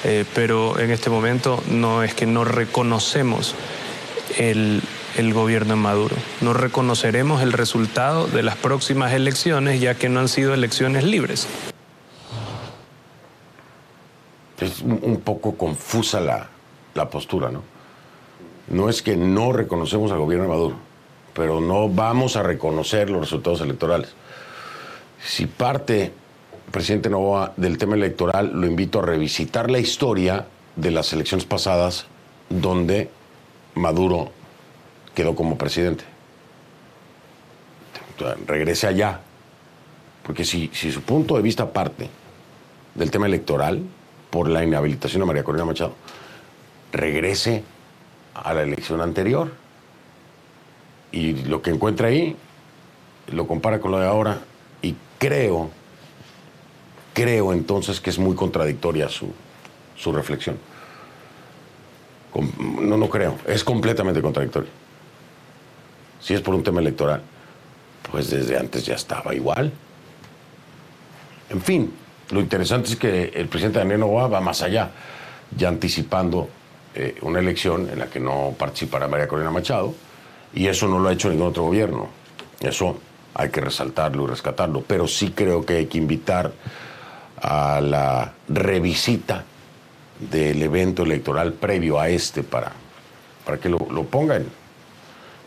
Eh, 0.03 0.25
pero 0.33 0.79
en 0.79 0.91
este 0.91 1.09
momento 1.09 1.63
no 1.69 2.03
es 2.03 2.13
que 2.13 2.25
no 2.25 2.43
reconocemos 2.43 3.55
el, 4.37 4.81
el 5.17 5.33
gobierno 5.33 5.75
de 5.75 5.79
Maduro. 5.79 6.15
No 6.41 6.53
reconoceremos 6.53 7.41
el 7.41 7.53
resultado 7.53 8.27
de 8.27 8.43
las 8.43 8.55
próximas 8.55 9.13
elecciones 9.13 9.79
ya 9.79 9.95
que 9.95 10.09
no 10.09 10.19
han 10.19 10.27
sido 10.27 10.53
elecciones 10.53 11.03
libres. 11.03 11.47
Es 14.59 14.81
un 14.81 15.21
poco 15.23 15.57
confusa 15.57 16.19
la, 16.19 16.49
la 16.93 17.09
postura, 17.09 17.49
¿no? 17.49 17.63
no 18.71 18.89
es 18.89 19.01
que 19.01 19.17
no 19.17 19.51
reconocemos 19.51 20.11
al 20.11 20.19
gobierno 20.19 20.45
de 20.45 20.49
Maduro, 20.49 20.75
pero 21.33 21.59
no 21.59 21.89
vamos 21.89 22.35
a 22.37 22.43
reconocer 22.43 23.09
los 23.09 23.21
resultados 23.21 23.61
electorales. 23.61 24.13
Si 25.23 25.45
parte, 25.45 26.13
presidente 26.71 27.09
Novoa, 27.09 27.53
del 27.57 27.77
tema 27.77 27.95
electoral, 27.95 28.51
lo 28.53 28.65
invito 28.65 28.99
a 28.99 29.01
revisitar 29.03 29.69
la 29.69 29.79
historia 29.79 30.47
de 30.75 30.91
las 30.91 31.13
elecciones 31.13 31.45
pasadas 31.45 32.05
donde 32.49 33.09
Maduro 33.75 34.31
quedó 35.13 35.35
como 35.35 35.57
presidente. 35.57 36.03
Regrese 38.45 38.87
allá, 38.87 39.19
porque 40.23 40.45
si, 40.45 40.69
si 40.73 40.91
su 40.91 41.01
punto 41.01 41.35
de 41.35 41.41
vista 41.41 41.73
parte 41.73 42.09
del 42.95 43.09
tema 43.09 43.25
electoral 43.25 43.81
por 44.29 44.47
la 44.49 44.63
inhabilitación 44.63 45.21
de 45.21 45.25
María 45.25 45.43
Corina 45.43 45.65
Machado, 45.65 45.95
regrese 46.91 47.63
a 48.33 48.53
la 48.53 48.63
elección 48.63 49.01
anterior 49.01 49.51
y 51.11 51.33
lo 51.43 51.61
que 51.61 51.71
encuentra 51.71 52.07
ahí 52.07 52.35
lo 53.27 53.47
compara 53.47 53.79
con 53.79 53.91
lo 53.91 53.99
de 53.99 54.07
ahora 54.07 54.39
y 54.81 54.95
creo, 55.19 55.69
creo 57.13 57.53
entonces 57.53 57.99
que 57.99 58.09
es 58.09 58.19
muy 58.19 58.35
contradictoria 58.35 59.09
su, 59.09 59.31
su 59.97 60.11
reflexión. 60.11 60.57
No, 62.79 62.97
no 62.97 63.09
creo, 63.09 63.37
es 63.45 63.63
completamente 63.63 64.21
contradictorio. 64.21 64.69
Si 66.21 66.33
es 66.33 66.41
por 66.41 66.55
un 66.55 66.63
tema 66.63 66.79
electoral, 66.79 67.21
pues 68.09 68.29
desde 68.29 68.57
antes 68.57 68.85
ya 68.85 68.95
estaba 68.95 69.35
igual. 69.35 69.71
En 71.49 71.61
fin, 71.61 71.91
lo 72.31 72.39
interesante 72.39 72.89
es 72.89 72.95
que 72.95 73.25
el 73.35 73.47
presidente 73.47 73.79
Daniel 73.79 73.99
Novoa 73.99 74.27
va 74.27 74.39
más 74.39 74.61
allá, 74.61 74.91
ya 75.55 75.67
anticipando 75.67 76.47
eh, 76.95 77.17
una 77.21 77.39
elección 77.39 77.89
en 77.89 77.99
la 77.99 78.07
que 78.07 78.19
no 78.19 78.55
participará 78.57 79.07
María 79.07 79.27
Corina 79.27 79.51
Machado, 79.51 79.93
y 80.53 80.67
eso 80.67 80.87
no 80.87 80.99
lo 80.99 81.09
ha 81.09 81.13
hecho 81.13 81.29
ningún 81.29 81.47
otro 81.47 81.63
gobierno. 81.63 82.07
Eso 82.61 82.97
hay 83.33 83.49
que 83.49 83.59
resaltarlo 83.59 84.23
y 84.23 84.27
rescatarlo, 84.27 84.83
pero 84.87 85.07
sí 85.07 85.31
creo 85.31 85.65
que 85.65 85.77
hay 85.77 85.85
que 85.87 85.97
invitar 85.97 86.53
a 87.41 87.81
la 87.81 88.33
revisita 88.47 89.43
del 90.19 90.61
evento 90.61 91.03
electoral 91.03 91.53
previo 91.53 91.99
a 91.99 92.09
este 92.09 92.43
para, 92.43 92.71
para 93.45 93.57
que 93.57 93.69
lo, 93.69 93.79
lo 93.91 94.03
ponga 94.03 94.35
en, 94.35 94.47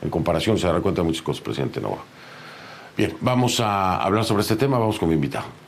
en, 0.02 0.10
comparación, 0.10 0.58
se 0.58 0.66
dará 0.66 0.80
cuenta 0.80 1.02
de 1.02 1.06
muchas 1.06 1.22
cosas, 1.22 1.42
presidente 1.42 1.80
Nova. 1.80 2.02
Bien, 2.96 3.16
vamos 3.20 3.60
a 3.60 3.96
hablar 3.96 4.24
sobre 4.24 4.42
este 4.42 4.56
tema, 4.56 4.78
vamos 4.78 4.98
con 4.98 5.08
mi 5.08 5.14
invitado. 5.14 5.63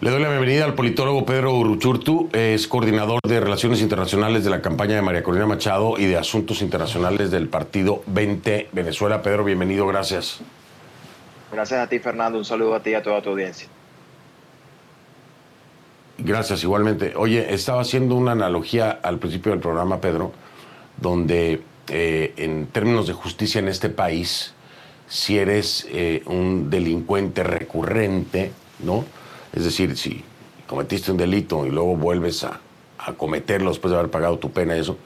Le 0.00 0.10
doy 0.10 0.22
la 0.22 0.28
bienvenida 0.28 0.64
al 0.64 0.74
politólogo 0.74 1.26
Pedro 1.26 1.58
Uruchurtu, 1.58 2.28
es 2.32 2.68
coordinador 2.68 3.18
de 3.26 3.40
Relaciones 3.40 3.80
Internacionales 3.80 4.44
de 4.44 4.50
la 4.50 4.62
campaña 4.62 4.94
de 4.94 5.02
María 5.02 5.24
Corina 5.24 5.44
Machado 5.44 5.98
y 5.98 6.06
de 6.06 6.16
Asuntos 6.16 6.62
Internacionales 6.62 7.32
del 7.32 7.48
Partido 7.48 8.04
20 8.06 8.68
Venezuela. 8.70 9.22
Pedro, 9.22 9.42
bienvenido, 9.42 9.88
gracias. 9.88 10.38
Gracias 11.50 11.80
a 11.80 11.88
ti, 11.88 11.98
Fernando. 11.98 12.38
Un 12.38 12.44
saludo 12.44 12.76
a 12.76 12.80
ti 12.80 12.90
y 12.90 12.94
a 12.94 13.02
toda 13.02 13.20
tu 13.20 13.30
audiencia. 13.30 13.66
Gracias, 16.18 16.62
igualmente. 16.62 17.14
Oye, 17.16 17.52
estaba 17.52 17.80
haciendo 17.80 18.14
una 18.14 18.30
analogía 18.30 19.00
al 19.02 19.18
principio 19.18 19.50
del 19.50 19.60
programa, 19.60 20.00
Pedro, 20.00 20.30
donde 20.96 21.60
eh, 21.88 22.34
en 22.36 22.68
términos 22.68 23.08
de 23.08 23.14
justicia 23.14 23.58
en 23.58 23.66
este 23.66 23.88
país, 23.88 24.54
si 25.08 25.38
eres 25.38 25.88
eh, 25.90 26.22
un 26.26 26.70
delincuente 26.70 27.42
recurrente, 27.42 28.52
¿no? 28.78 29.04
Es 29.52 29.64
decir, 29.64 29.96
si 29.96 30.22
cometiste 30.66 31.10
un 31.10 31.16
delito 31.16 31.66
y 31.66 31.70
luego 31.70 31.96
vuelves 31.96 32.44
a, 32.44 32.60
a, 32.98 33.12
cometerlo 33.14 33.70
después 33.70 33.90
de 33.90 33.98
haber 33.98 34.10
pagado 34.10 34.38
tu 34.38 34.50
pena 34.50 34.76
y 34.76 34.80
eso, 34.80 34.96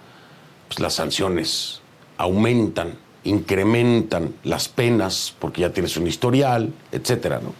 pues, 0.68 0.80
las 0.80 0.94
sanciones 0.94 1.80
aumentan, 2.16 2.94
incrementan 3.24 4.34
las 4.42 4.68
penas, 4.68 5.34
porque 5.38 5.62
ya 5.62 5.72
tienes 5.72 5.96
un 5.96 6.06
historial, 6.06 6.72
etcétera, 6.90 7.40
¿no? 7.42 7.52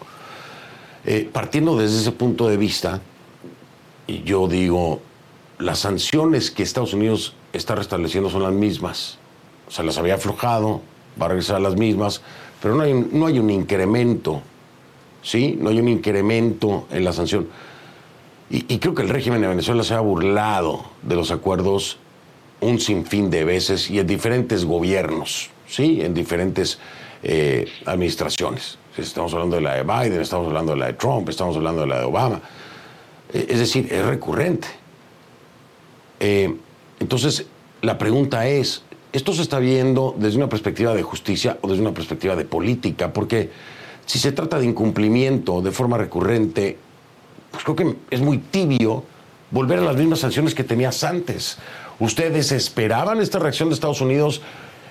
Eh, 1.04 1.28
partiendo 1.32 1.76
desde 1.76 2.00
ese 2.00 2.12
punto 2.12 2.48
de 2.48 2.56
vista, 2.56 3.00
yo 4.06 4.46
digo, 4.46 5.00
las 5.58 5.80
sanciones 5.80 6.50
que 6.50 6.62
Estados 6.62 6.94
Unidos 6.94 7.34
está 7.52 7.74
restableciendo 7.74 8.30
son 8.30 8.42
las 8.42 8.52
mismas. 8.52 9.18
O 9.66 9.70
sea, 9.70 9.84
las 9.84 9.98
había 9.98 10.14
aflojado, 10.14 10.80
va 11.20 11.26
a 11.26 11.28
regresar 11.30 11.56
a 11.56 11.60
las 11.60 11.76
mismas, 11.76 12.20
pero 12.60 12.76
no 12.76 12.82
hay, 12.82 12.94
no 12.94 13.26
hay 13.26 13.38
un 13.38 13.50
incremento, 13.50 14.42
¿sí? 15.22 15.56
No 15.60 15.70
hay 15.70 15.78
un 15.78 15.88
incremento 15.88 16.86
en 16.90 17.04
la 17.04 17.12
sanción. 17.12 17.48
Y, 18.50 18.78
creo 18.80 18.94
que 18.94 19.00
el 19.00 19.08
régimen 19.08 19.40
de 19.40 19.48
Venezuela 19.48 19.82
se 19.82 19.94
ha 19.94 20.00
burlado 20.00 20.84
de 21.00 21.16
los 21.16 21.30
acuerdos 21.30 21.96
un 22.60 22.78
sinfín 22.78 23.30
de 23.30 23.44
veces 23.44 23.90
y 23.90 23.98
en 23.98 24.06
diferentes 24.06 24.66
gobiernos, 24.66 25.48
¿sí? 25.66 26.02
En 26.02 26.12
diferentes 26.12 26.78
eh, 27.22 27.66
administraciones. 27.86 28.76
Estamos 28.98 29.32
hablando 29.32 29.56
de 29.56 29.62
la 29.62 29.76
de 29.76 29.84
Biden, 29.84 30.20
estamos 30.20 30.48
hablando 30.48 30.72
de 30.72 30.78
la 30.80 30.86
de 30.88 30.92
Trump, 30.92 31.30
estamos 31.30 31.56
hablando 31.56 31.80
de 31.80 31.86
la 31.86 32.00
de 32.00 32.04
Obama. 32.04 32.42
Eh, 33.32 33.46
Es 33.48 33.58
decir, 33.58 33.88
es 33.90 34.04
recurrente. 34.04 34.68
Eh, 36.20 36.54
entonces, 37.00 37.46
la 37.80 37.96
pregunta 37.96 38.46
es, 38.46 38.82
¿esto 39.14 39.32
se 39.32 39.40
está 39.40 39.60
viendo 39.60 40.14
desde 40.18 40.36
una 40.36 40.50
perspectiva 40.50 40.94
de 40.94 41.02
justicia 41.02 41.56
o 41.62 41.68
desde 41.68 41.80
una 41.80 41.94
perspectiva 41.94 42.36
de 42.36 42.44
política? 42.44 43.14
Porque 43.14 43.50
si 44.06 44.18
se 44.18 44.32
trata 44.32 44.58
de 44.58 44.66
incumplimiento 44.66 45.62
de 45.62 45.70
forma 45.70 45.98
recurrente, 45.98 46.78
pues 47.50 47.64
creo 47.64 47.76
que 47.76 47.96
es 48.10 48.20
muy 48.20 48.38
tibio 48.38 49.04
volver 49.50 49.78
a 49.78 49.82
las 49.82 49.96
mismas 49.96 50.20
sanciones 50.20 50.54
que 50.54 50.64
tenías 50.64 51.04
antes. 51.04 51.58
¿Ustedes 52.00 52.52
esperaban 52.52 53.20
esta 53.20 53.38
reacción 53.38 53.68
de 53.68 53.74
Estados 53.74 54.00
Unidos? 54.00 54.42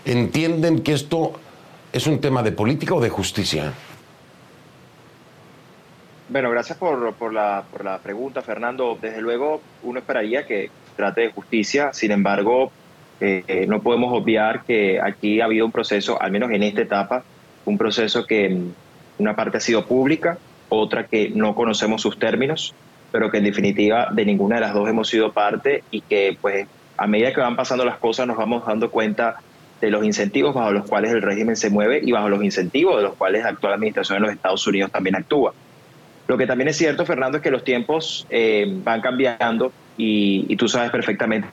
¿Entienden 0.05 0.81
que 0.81 0.93
esto 0.93 1.33
es 1.91 2.07
un 2.07 2.21
tema 2.21 2.43
de 2.43 2.51
política 2.51 2.95
o 2.95 3.01
de 3.01 3.09
justicia? 3.09 3.73
Bueno, 6.29 6.49
gracias 6.49 6.77
por, 6.77 7.33
la, 7.33 7.63
por 7.69 7.83
la 7.83 7.97
pregunta, 7.97 8.41
Fernando. 8.41 8.97
Desde 9.01 9.21
luego, 9.21 9.61
uno 9.83 9.99
esperaría 9.99 10.45
que 10.47 10.69
trate 10.95 11.21
de 11.21 11.31
justicia, 11.31 11.91
sin 11.93 12.11
embargo, 12.11 12.71
eh, 13.19 13.65
no 13.67 13.81
podemos 13.81 14.13
obviar 14.13 14.63
que 14.63 14.99
aquí 15.01 15.41
ha 15.41 15.45
habido 15.45 15.65
un 15.65 15.71
proceso, 15.71 16.21
al 16.21 16.31
menos 16.31 16.49
en 16.51 16.63
esta 16.63 16.81
etapa, 16.81 17.23
un 17.65 17.77
proceso 17.77 18.25
que 18.25 18.57
una 19.21 19.35
parte 19.35 19.57
ha 19.57 19.61
sido 19.61 19.85
pública, 19.85 20.37
otra 20.69 21.05
que 21.05 21.29
no 21.29 21.55
conocemos 21.55 22.01
sus 22.01 22.17
términos, 22.17 22.73
pero 23.11 23.29
que 23.29 23.37
en 23.37 23.43
definitiva 23.43 24.09
de 24.11 24.25
ninguna 24.25 24.55
de 24.55 24.61
las 24.61 24.73
dos 24.73 24.89
hemos 24.89 25.09
sido 25.09 25.31
parte 25.31 25.83
y 25.91 26.01
que 26.01 26.37
pues 26.39 26.67
a 26.97 27.07
medida 27.07 27.33
que 27.33 27.41
van 27.41 27.55
pasando 27.55 27.83
las 27.83 27.97
cosas 27.97 28.27
nos 28.27 28.37
vamos 28.37 28.65
dando 28.65 28.89
cuenta 28.89 29.37
de 29.81 29.89
los 29.89 30.03
incentivos 30.05 30.53
bajo 30.53 30.71
los 30.71 30.87
cuales 30.87 31.11
el 31.11 31.21
régimen 31.21 31.55
se 31.55 31.69
mueve 31.69 31.99
y 32.03 32.11
bajo 32.11 32.29
los 32.29 32.43
incentivos 32.43 32.97
de 32.97 33.03
los 33.03 33.15
cuales 33.15 33.43
la 33.43 33.49
actual 33.49 33.73
administración 33.73 34.17
de 34.17 34.27
los 34.27 34.35
Estados 34.35 34.65
Unidos 34.67 34.91
también 34.91 35.15
actúa. 35.15 35.53
Lo 36.27 36.37
que 36.37 36.45
también 36.47 36.67
es 36.67 36.77
cierto, 36.77 37.05
Fernando, 37.05 37.39
es 37.39 37.43
que 37.43 37.51
los 37.51 37.63
tiempos 37.63 38.27
eh, 38.29 38.65
van 38.83 39.01
cambiando 39.01 39.73
y, 39.97 40.45
y 40.47 40.55
tú 40.55 40.69
sabes 40.69 40.91
perfectamente 40.91 41.47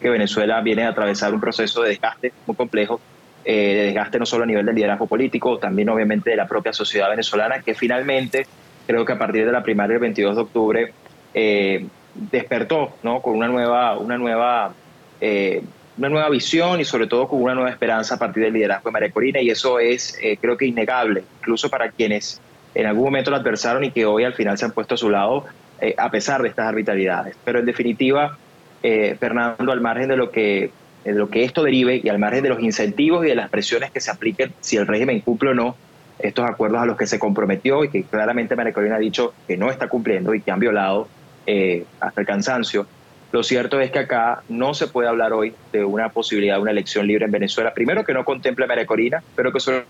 que 0.00 0.08
Venezuela 0.08 0.60
viene 0.60 0.84
a 0.84 0.90
atravesar 0.90 1.34
un 1.34 1.40
proceso 1.40 1.82
de 1.82 1.90
desgaste 1.90 2.32
muy 2.46 2.56
complejo, 2.56 3.00
eh, 3.46 3.74
de 3.74 3.84
desgaste 3.86 4.18
no 4.18 4.26
solo 4.26 4.44
a 4.44 4.46
nivel 4.46 4.66
del 4.66 4.74
liderazgo 4.74 5.06
político, 5.06 5.58
también 5.58 5.88
obviamente 5.88 6.30
de 6.30 6.36
la 6.36 6.46
propia 6.46 6.72
sociedad 6.72 7.08
venezolana, 7.08 7.62
que 7.62 7.74
finalmente 7.74 8.46
creo 8.86 9.04
que 9.04 9.12
a 9.12 9.18
partir 9.18 9.46
de 9.46 9.52
la 9.52 9.62
primaria 9.62 9.94
del 9.94 10.00
22 10.00 10.36
de 10.36 10.42
octubre 10.42 10.92
eh, 11.32 11.86
despertó 12.14 12.96
¿no? 13.02 13.22
con 13.22 13.36
una 13.36 13.48
nueva, 13.48 13.98
una, 13.98 14.18
nueva, 14.18 14.74
eh, 15.20 15.62
una 15.96 16.08
nueva 16.08 16.28
visión 16.28 16.80
y 16.80 16.84
sobre 16.84 17.06
todo 17.06 17.28
con 17.28 17.42
una 17.42 17.54
nueva 17.54 17.70
esperanza 17.70 18.16
a 18.16 18.18
partir 18.18 18.42
del 18.42 18.52
liderazgo 18.52 18.88
de 18.88 18.92
María 18.92 19.10
Corina 19.10 19.40
y 19.40 19.50
eso 19.50 19.78
es 19.78 20.18
eh, 20.22 20.36
creo 20.40 20.56
que 20.56 20.66
innegable, 20.66 21.24
incluso 21.40 21.70
para 21.70 21.90
quienes 21.90 22.40
en 22.74 22.86
algún 22.86 23.04
momento 23.04 23.30
la 23.30 23.38
adversaron 23.38 23.84
y 23.84 23.90
que 23.90 24.04
hoy 24.04 24.24
al 24.24 24.34
final 24.34 24.58
se 24.58 24.66
han 24.66 24.72
puesto 24.72 24.94
a 24.94 24.98
su 24.98 25.08
lado 25.08 25.46
eh, 25.80 25.94
a 25.96 26.10
pesar 26.10 26.42
de 26.42 26.48
estas 26.48 26.66
arbitrariedades. 26.66 27.36
Pero 27.44 27.58
en 27.58 27.66
definitiva, 27.66 28.36
eh, 28.82 29.16
Fernando, 29.18 29.72
al 29.72 29.80
margen 29.80 30.08
de 30.08 30.16
lo 30.16 30.30
que 30.30 30.70
de 31.12 31.18
lo 31.18 31.30
que 31.30 31.44
esto 31.44 31.62
derive 31.62 32.00
y 32.02 32.08
al 32.08 32.18
margen 32.18 32.42
de 32.42 32.48
los 32.48 32.60
incentivos 32.60 33.24
y 33.24 33.28
de 33.28 33.34
las 33.36 33.48
presiones 33.48 33.90
que 33.90 34.00
se 34.00 34.10
apliquen 34.10 34.52
si 34.60 34.76
el 34.76 34.86
régimen 34.86 35.20
cumple 35.20 35.50
o 35.50 35.54
no 35.54 35.76
estos 36.18 36.48
acuerdos 36.48 36.80
a 36.80 36.86
los 36.86 36.96
que 36.96 37.06
se 37.06 37.18
comprometió 37.18 37.84
y 37.84 37.90
que 37.90 38.02
claramente 38.04 38.56
María 38.56 38.72
Corina 38.72 38.96
ha 38.96 38.98
dicho 38.98 39.34
que 39.46 39.56
no 39.56 39.70
está 39.70 39.88
cumpliendo 39.88 40.34
y 40.34 40.40
que 40.40 40.50
han 40.50 40.58
violado 40.58 41.08
eh, 41.46 41.84
hasta 42.00 42.20
el 42.22 42.26
cansancio. 42.26 42.86
Lo 43.32 43.42
cierto 43.42 43.80
es 43.80 43.90
que 43.90 44.00
acá 44.00 44.42
no 44.48 44.74
se 44.74 44.88
puede 44.88 45.08
hablar 45.08 45.32
hoy 45.32 45.54
de 45.72 45.84
una 45.84 46.08
posibilidad 46.08 46.56
de 46.56 46.62
una 46.62 46.70
elección 46.70 47.06
libre 47.06 47.26
en 47.26 47.30
Venezuela. 47.30 47.74
Primero 47.74 48.04
que 48.04 48.14
no 48.14 48.24
contemple 48.24 48.66
María 48.66 48.86
Corina, 48.86 49.22
pero 49.34 49.52
que 49.52 49.60
sobre 49.60 49.84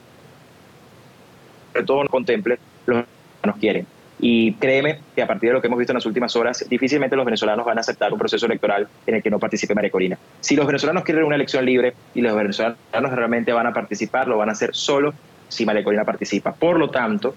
todo 1.87 2.03
no 2.03 2.11
contemple 2.11 2.59
los 2.87 3.05
que 3.05 3.47
nos 3.47 3.57
quieren. 3.57 3.87
Y 4.19 4.55
créeme 4.55 5.01
que 5.15 5.23
a 5.23 5.27
partir 5.27 5.51
de 5.51 5.55
lo 5.55 5.61
que 5.61 5.67
hemos 5.67 5.79
visto 5.79 5.93
en 5.93 5.97
las 5.97 6.07
últimas 6.07 6.35
horas, 6.37 6.65
difícilmente 6.69 7.17
los 7.17 7.25
venezolanos 7.25 7.67
van 7.67 7.79
a 7.79 7.83
aceptar 7.83 8.13
un 8.13 8.19
proceso 8.19 8.47
electoral 8.47 8.89
en 9.07 9.17
el 9.17 9.23
que 9.23 9.31
no 9.31 9.39
participe 9.39 9.75
María 9.75 9.91
Corina. 9.91 10.19
Si 10.41 10.57
los 10.57 10.67
venezolanos 10.67 11.05
quieren 11.05 11.25
una 11.25 11.37
elección 11.37 11.65
libre 11.65 11.95
y 12.15 12.23
los 12.23 12.35
venezolanos 12.35 13.13
realmente 13.13 13.53
van 13.53 13.67
a 13.67 13.73
participar, 13.73 14.27
lo 14.27 14.39
van 14.39 14.49
a 14.49 14.53
hacer 14.53 14.75
solo 14.75 15.13
si 15.49 15.67
María 15.67 15.85
Corina 15.85 16.05
participa. 16.05 16.55
Por 16.55 16.79
lo 16.79 16.89
tanto, 16.89 17.35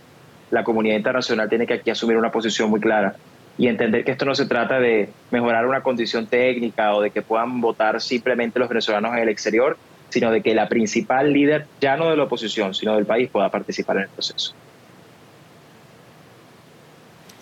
la 0.51 0.63
comunidad 0.63 0.95
internacional 0.95 1.49
tiene 1.49 1.67
que 1.67 1.75
aquí 1.75 1.89
asumir 1.89 2.17
una 2.17 2.31
posición 2.31 2.69
muy 2.69 2.79
clara 2.79 3.15
y 3.57 3.67
entender 3.67 4.05
que 4.05 4.11
esto 4.11 4.23
no 4.23 4.33
se 4.35 4.45
trata 4.45 4.79
de 4.79 5.09
mejorar 5.31 5.67
una 5.67 5.81
condición 5.81 6.27
técnica 6.27 6.95
o 6.95 7.01
de 7.01 7.11
que 7.11 7.21
puedan 7.21 7.59
votar 7.59 7.99
simplemente 7.99 8.57
los 8.57 8.69
venezolanos 8.69 9.11
en 9.13 9.19
el 9.19 9.29
exterior, 9.29 9.77
sino 10.09 10.31
de 10.31 10.41
que 10.41 10.55
la 10.55 10.69
principal 10.69 11.33
líder, 11.33 11.65
ya 11.81 11.97
no 11.97 12.09
de 12.09 12.15
la 12.15 12.23
oposición, 12.23 12.73
sino 12.73 12.95
del 12.95 13.05
país, 13.05 13.29
pueda 13.29 13.49
participar 13.49 13.97
en 13.97 14.03
el 14.03 14.09
proceso. 14.09 14.53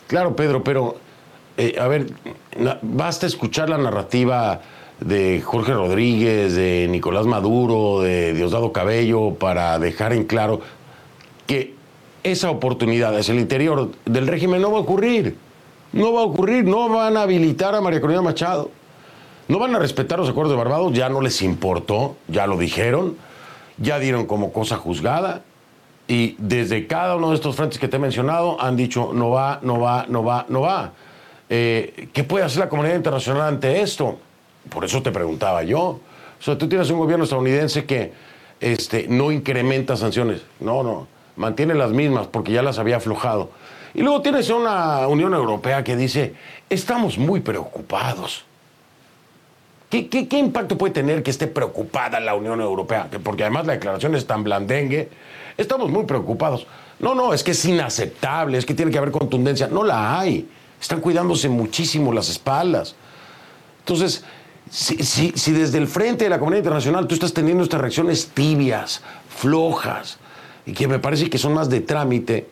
Claro, 0.07 0.35
Pedro, 0.35 0.63
pero 0.63 0.97
eh, 1.57 1.75
a 1.79 1.87
ver, 1.87 2.07
basta 2.81 3.25
escuchar 3.25 3.69
la 3.69 3.77
narrativa 3.77 4.61
de 4.99 5.41
Jorge 5.41 5.73
Rodríguez, 5.73 6.55
de 6.55 6.87
Nicolás 6.89 7.25
Maduro, 7.25 8.01
de 8.01 8.33
Diosdado 8.33 8.71
Cabello, 8.71 9.35
para 9.35 9.77
dejar 9.79 10.13
en 10.13 10.23
claro 10.23 10.61
que 11.45 11.75
esa 12.23 12.49
oportunidad 12.49 13.15
hacia 13.15 13.33
el 13.33 13.39
interior 13.39 13.91
del 14.05 14.27
régimen 14.27 14.61
no 14.61 14.71
va 14.71 14.79
a 14.79 14.81
ocurrir. 14.81 15.37
No 15.93 16.13
va 16.13 16.21
a 16.21 16.25
ocurrir, 16.25 16.65
no 16.65 16.89
van 16.89 17.17
a 17.17 17.23
habilitar 17.23 17.73
a 17.73 17.81
María 17.81 18.01
Corina 18.01 18.21
Machado. 18.21 18.69
No 19.47 19.59
van 19.59 19.73
a 19.75 19.79
respetar 19.79 20.19
los 20.19 20.29
acuerdos 20.29 20.51
de 20.51 20.57
Barbados, 20.57 20.93
ya 20.93 21.09
no 21.09 21.21
les 21.21 21.41
importó, 21.41 22.17
ya 22.27 22.47
lo 22.47 22.57
dijeron, 22.57 23.15
ya 23.77 23.97
dieron 23.97 24.25
como 24.25 24.51
cosa 24.51 24.75
juzgada. 24.77 25.43
Y 26.07 26.35
desde 26.37 26.87
cada 26.87 27.15
uno 27.15 27.29
de 27.29 27.35
estos 27.35 27.55
frentes 27.55 27.79
que 27.79 27.87
te 27.87 27.97
he 27.97 27.99
mencionado 27.99 28.61
han 28.61 28.77
dicho 28.77 29.11
no 29.13 29.29
va, 29.29 29.59
no 29.61 29.79
va, 29.79 30.05
no 30.07 30.23
va, 30.23 30.45
no 30.47 30.61
va. 30.61 30.93
Eh, 31.49 32.09
¿Qué 32.13 32.23
puede 32.23 32.45
hacer 32.45 32.59
la 32.59 32.69
comunidad 32.69 32.95
internacional 32.95 33.43
ante 33.43 33.81
esto? 33.81 34.17
Por 34.69 34.85
eso 34.85 35.01
te 35.01 35.11
preguntaba 35.11 35.63
yo. 35.63 35.81
O 36.39 36.43
sea, 36.43 36.57
tú 36.57 36.69
tienes 36.69 36.89
un 36.89 36.99
gobierno 36.99 37.25
estadounidense 37.25 37.85
que 37.85 38.13
este, 38.59 39.07
no 39.07 39.31
incrementa 39.31 39.97
sanciones. 39.97 40.41
No, 40.59 40.83
no. 40.83 41.07
Mantiene 41.35 41.73
las 41.73 41.91
mismas 41.91 42.27
porque 42.27 42.51
ya 42.51 42.61
las 42.61 42.79
había 42.79 42.97
aflojado. 42.97 43.49
Y 43.93 44.01
luego 44.01 44.21
tienes 44.21 44.49
una 44.49 45.07
Unión 45.07 45.33
Europea 45.33 45.83
que 45.83 45.95
dice, 45.95 46.35
estamos 46.69 47.17
muy 47.17 47.41
preocupados. 47.41 48.45
¿Qué, 49.89 50.09
qué, 50.09 50.27
qué 50.27 50.37
impacto 50.37 50.77
puede 50.77 50.93
tener 50.93 51.23
que 51.23 51.31
esté 51.31 51.47
preocupada 51.47 52.19
la 52.19 52.35
Unión 52.35 52.59
Europea? 52.59 53.07
Que 53.09 53.19
porque 53.19 53.43
además 53.43 53.65
la 53.65 53.73
declaración 53.73 54.15
es 54.15 54.27
tan 54.27 54.43
blandengue. 54.43 55.09
Estamos 55.57 55.89
muy 55.89 56.05
preocupados. 56.05 56.67
No, 56.99 57.13
no, 57.15 57.33
es 57.33 57.43
que 57.43 57.51
es 57.51 57.65
inaceptable, 57.65 58.57
es 58.57 58.65
que 58.65 58.73
tiene 58.73 58.91
que 58.91 58.97
haber 58.97 59.11
contundencia. 59.11 59.67
No 59.67 59.83
la 59.83 60.19
hay. 60.19 60.47
Están 60.79 60.99
cuidándose 61.01 61.49
muchísimo 61.49 62.13
las 62.13 62.29
espaldas. 62.29 62.95
Entonces, 63.79 64.23
si, 64.69 64.97
si- 65.03 65.31
si 65.35 65.51
desde 65.51 65.77
el 65.77 65.87
frente 65.87 66.23
de 66.25 66.29
la 66.29 66.39
comunidad 66.39 66.59
internacional 66.59 67.07
tú 67.07 67.15
estás 67.15 67.33
teniendo 67.33 67.63
estas 67.63 67.81
reacciones 67.81 68.27
tibias, 68.33 69.01
flojas, 69.29 70.17
y 70.65 70.73
que 70.73 70.87
me 70.87 70.99
parece 70.99 71.29
que 71.29 71.37
son 71.37 71.53
más 71.53 71.69
de 71.69 71.79
trámite, 71.81 72.47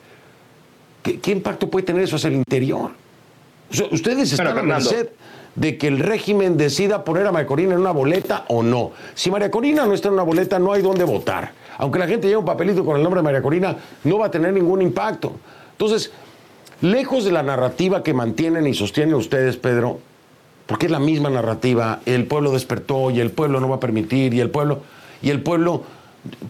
¿qué, 1.04 1.20
qué 1.20 1.32
impacto 1.32 1.70
puede 1.70 1.86
tener 1.86 2.04
eso 2.04 2.16
hacia 2.16 2.30
el 2.30 2.36
interior? 2.36 2.92
O 3.70 3.74
sea, 3.74 3.88
ustedes 3.92 4.32
están 4.32 4.48
a 4.48 4.54
Fernando. 4.54 4.74
merced 4.90 5.10
de 5.56 5.78
que 5.78 5.88
el 5.88 6.00
régimen 6.00 6.58
decida 6.58 7.04
poner 7.04 7.26
a 7.28 7.32
María 7.32 7.48
Corina 7.48 7.74
en 7.74 7.80
una 7.82 7.92
boleta 7.92 8.46
o 8.50 8.62
no. 8.64 8.92
Si 9.16 9.32
María 9.32 9.50
Corina 9.52 9.86
no 9.86 9.94
está 9.94 10.08
en 10.10 10.14
una 10.16 10.24
boleta, 10.24 10.60
no 10.60 10.72
hay 10.74 10.82
dónde 10.82 11.04
votar. 11.04 11.52
Aunque 11.78 12.00
la 12.00 12.08
gente 12.08 12.28
lleve 12.28 12.38
un 12.40 12.46
papelito 12.46 12.84
con 12.86 12.98
el 12.98 13.04
nombre 13.04 13.20
de 13.20 13.24
María 13.24 13.42
Corina, 13.42 13.76
no 14.04 14.18
va 14.20 14.28
a 14.28 14.32
tener 14.32 14.54
ningún 14.54 14.82
impacto. 14.82 15.34
Entonces, 15.72 16.12
lejos 16.82 17.26
de 17.26 17.32
la 17.32 17.44
narrativa 17.44 18.04
que 18.04 18.14
mantienen 18.14 18.66
y 18.68 18.74
sostienen 18.74 19.16
ustedes, 19.16 19.58
Pedro, 19.58 20.00
porque 20.68 20.86
es 20.88 20.92
la 20.92 21.00
misma 21.00 21.30
narrativa, 21.30 22.00
el 22.06 22.26
pueblo 22.26 22.52
despertó 22.52 23.12
y 23.12 23.20
el 23.20 23.32
pueblo 23.32 23.60
no 23.60 23.70
va 23.70 23.76
a 23.76 23.80
permitir 23.80 24.34
y 24.34 24.40
el 24.40 24.50
pueblo 24.50 24.80
y 25.22 25.30
el 25.30 25.42
pueblo 25.42 25.84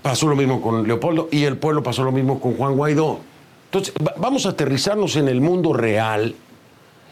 pasó 0.02 0.28
lo 0.28 0.36
mismo 0.36 0.62
con 0.62 0.88
Leopoldo 0.88 1.28
y 1.32 1.44
el 1.44 1.58
pueblo 1.58 1.84
pasó 1.84 2.04
lo 2.04 2.12
mismo 2.12 2.40
con 2.40 2.56
Juan 2.56 2.76
Guaidó. 2.76 3.20
Entonces, 3.66 3.94
va- 4.06 4.14
vamos 4.18 4.46
a 4.46 4.50
aterrizarnos 4.50 5.16
en 5.18 5.28
el 5.28 5.42
mundo 5.42 5.74
real 5.74 6.34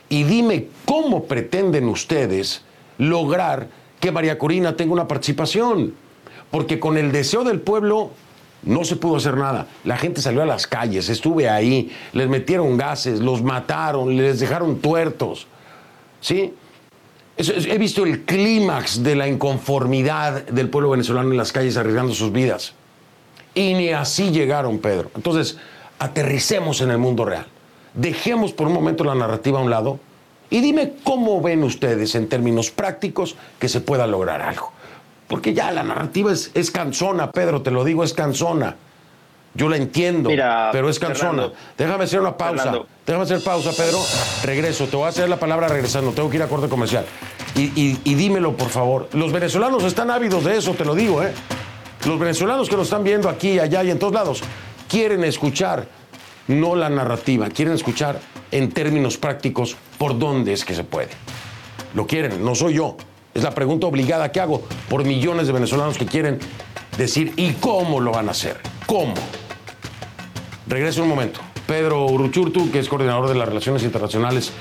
y 0.08 0.24
dime 0.24 0.68
cómo 0.86 1.26
pretenden 1.26 1.88
ustedes 1.90 2.62
lograr 2.98 3.68
que 4.00 4.12
María 4.12 4.38
Corina 4.38 4.76
tenga 4.78 4.94
una 4.94 5.08
participación, 5.08 5.94
porque 6.54 6.80
con 6.80 7.00
el 7.00 7.12
deseo 7.12 7.44
del 7.44 7.62
pueblo 7.62 8.12
no 8.62 8.84
se 8.84 8.96
pudo 8.96 9.16
hacer 9.16 9.36
nada. 9.38 9.66
La 9.86 9.98
gente 9.98 10.22
salió 10.22 10.44
a 10.44 10.46
las 10.46 10.68
calles, 10.68 11.10
estuve 11.10 11.50
ahí, 11.50 11.92
les 12.12 12.30
metieron 12.30 12.78
gases, 12.78 13.22
los 13.22 13.42
mataron, 13.42 14.16
les 14.16 14.40
dejaron 14.40 14.78
tuertos. 14.78 15.48
¿Sí? 16.22 16.54
He 17.38 17.78
visto 17.80 18.06
el 18.06 18.22
clímax 18.22 19.02
de 19.02 19.16
la 19.16 19.28
inconformidad 19.28 20.44
del 20.46 20.70
pueblo 20.70 20.92
venezolano 20.92 21.32
en 21.32 21.38
las 21.38 21.52
calles 21.52 21.76
arriesgando 21.76 22.14
sus 22.14 22.32
vidas. 22.32 22.76
Y 23.56 23.74
ni 23.74 23.90
así 23.90 24.30
llegaron, 24.30 24.78
Pedro. 24.78 25.10
Entonces, 25.16 25.58
aterricemos 25.98 26.82
en 26.82 26.92
el 26.92 27.00
mundo 27.00 27.26
real. 27.26 27.48
Dejemos 27.96 28.54
por 28.54 28.68
un 28.68 28.74
momento 28.74 29.04
la 29.04 29.16
narrativa 29.16 29.58
a 29.58 29.64
un 29.64 29.72
lado 29.72 30.00
y 30.52 30.62
dime 30.62 30.94
cómo 31.04 31.42
ven 31.42 31.64
ustedes 31.64 32.14
en 32.14 32.30
términos 32.30 32.70
prácticos 32.70 33.38
que 33.58 33.70
se 33.70 33.82
pueda 33.82 34.06
lograr 34.06 34.44
algo. 34.44 34.72
Porque 35.34 35.52
ya 35.52 35.72
la 35.72 35.82
narrativa 35.82 36.32
es, 36.32 36.52
es 36.54 36.70
cansona, 36.70 37.32
Pedro, 37.32 37.64
te 37.64 37.72
lo 37.72 37.84
digo, 37.84 38.04
es 38.04 38.14
cansona. 38.14 38.76
Yo 39.56 39.68
la 39.68 39.78
entiendo, 39.78 40.30
pero 40.72 40.92
es 40.92 41.00
cansona. 41.00 41.50
Déjame 41.76 42.04
hacer 42.04 42.20
una 42.20 42.38
pausa. 42.38 42.82
Déjame 43.04 43.24
hacer 43.24 43.44
pausa, 43.44 43.72
Pedro. 43.72 43.98
Regreso. 44.44 44.86
Te 44.86 44.96
voy 44.96 45.08
a 45.08 45.10
hacer 45.10 45.28
la 45.28 45.40
palabra 45.40 45.68
regresando. 45.68 46.12
Tengo 46.12 46.30
que 46.30 46.36
ir 46.36 46.44
a 46.44 46.48
corte 46.48 46.70
comercial. 46.70 47.06
Y, 47.56 47.98
y, 48.04 48.14
dímelo, 48.14 48.56
por 48.56 48.70
favor. 48.70 49.10
Los 49.14 49.32
venezolanos 49.32 49.84
están 49.86 50.12
ávidos 50.12 50.44
de 50.44 50.56
eso, 50.56 50.76
te 50.76 50.86
lo 50.86 50.94
digo, 50.94 51.24
¿eh? 51.24 51.34
Los 52.06 52.20
venezolanos 52.20 52.70
que 52.70 52.76
nos 52.76 52.86
están 52.86 53.04
viendo 53.04 53.28
aquí, 53.28 53.58
allá 53.58 53.84
y 53.84 53.90
en 53.90 53.98
todos 53.98 54.14
lados 54.14 54.44
quieren 54.88 55.24
escuchar 55.24 55.88
no 56.46 56.76
la 56.76 56.90
narrativa, 56.90 57.50
quieren 57.50 57.74
escuchar 57.74 58.20
en 58.52 58.72
términos 58.72 59.18
prácticos 59.18 59.76
por 59.98 60.20
dónde 60.20 60.54
es 60.54 60.64
que 60.64 60.76
se 60.76 60.84
puede. 60.84 61.10
Lo 61.96 62.06
quieren, 62.06 62.46
no 62.46 62.54
soy 62.54 62.76
yo. 62.76 62.98
Es 63.34 63.44
la 63.44 63.52
pregunta 63.52 63.88
obligada 63.88 64.32
que 64.32 64.40
hago 64.40 64.64
por 64.90 65.04
millones 65.06 65.48
de 65.48 65.54
venezolanos 65.54 65.98
que 65.98 66.06
quieren 66.06 66.40
decir, 66.98 67.34
¿y 67.36 67.54
cómo 67.54 68.00
lo 68.00 68.12
van 68.12 68.28
a 68.28 68.32
hacer? 68.32 68.58
¿Cómo? 68.86 69.14
Regreso 70.68 71.02
un 71.02 71.10
momento. 71.10 71.40
Pedro 71.66 72.06
Uruchurtu, 72.06 72.72
que 72.72 72.80
es 72.80 72.88
coordinador 72.88 73.30
de 73.30 73.36
las 73.36 73.48
Relaciones 73.48 73.84
Internacionales 73.84 74.52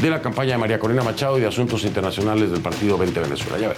de 0.00 0.10
la 0.10 0.22
campaña 0.22 0.52
de 0.52 0.58
María 0.58 0.78
Corina 0.78 1.02
Machado 1.02 1.36
y 1.38 1.40
de 1.40 1.48
Asuntos 1.48 1.84
Internacionales 1.84 2.50
del 2.50 2.60
Partido 2.60 2.96
20 2.96 3.20
Venezuela. 3.20 3.58
Ya 3.58 3.68
veo. 3.68 3.76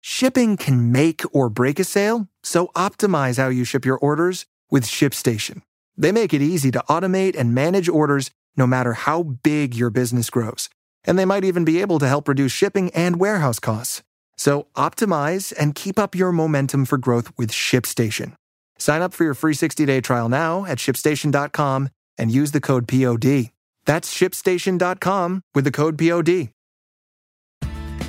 Shipping 0.00 0.56
can 0.56 0.92
make 0.92 1.24
or 1.32 1.50
break 1.50 1.80
a 1.80 1.84
sale, 1.84 2.28
so 2.42 2.68
optimize 2.76 3.38
how 3.38 3.48
you 3.48 3.64
ship 3.64 3.84
your 3.84 3.98
orders 3.98 4.46
with 4.70 4.84
ShipStation. 4.84 5.62
They 5.96 6.12
make 6.12 6.32
it 6.34 6.42
easy 6.42 6.70
to 6.72 6.84
automate 6.88 7.36
and 7.38 7.54
manage 7.54 7.88
orders 7.88 8.30
no 8.56 8.66
matter 8.66 8.92
how 8.92 9.22
big 9.22 9.74
your 9.74 9.90
business 9.90 10.30
grows 10.30 10.68
and 11.04 11.18
they 11.18 11.24
might 11.24 11.44
even 11.44 11.64
be 11.64 11.80
able 11.80 11.98
to 11.98 12.08
help 12.08 12.28
reduce 12.28 12.52
shipping 12.52 12.90
and 12.90 13.18
warehouse 13.18 13.58
costs. 13.58 14.02
So 14.36 14.66
optimize 14.76 15.52
and 15.58 15.74
keep 15.74 15.98
up 15.98 16.14
your 16.14 16.32
momentum 16.32 16.84
for 16.84 16.98
growth 16.98 17.32
with 17.36 17.50
ShipStation. 17.50 18.34
Sign 18.78 19.02
up 19.02 19.14
for 19.14 19.24
your 19.24 19.34
free 19.34 19.54
60-day 19.54 20.00
trial 20.00 20.28
now 20.28 20.64
at 20.64 20.78
shipstation.com 20.78 21.88
and 22.18 22.30
use 22.30 22.50
the 22.52 22.60
code 22.60 22.88
POD. 22.88 23.50
That's 23.84 24.12
shipstation.com 24.14 25.42
with 25.54 25.64
the 25.64 25.70
code 25.70 25.98
POD. 25.98 26.50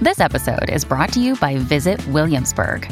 This 0.01 0.19
episode 0.19 0.69
is 0.69 0.83
brought 0.83 1.13
to 1.13 1.19
you 1.19 1.35
by 1.35 1.57
Visit 1.57 2.05
Williamsburg. 2.07 2.91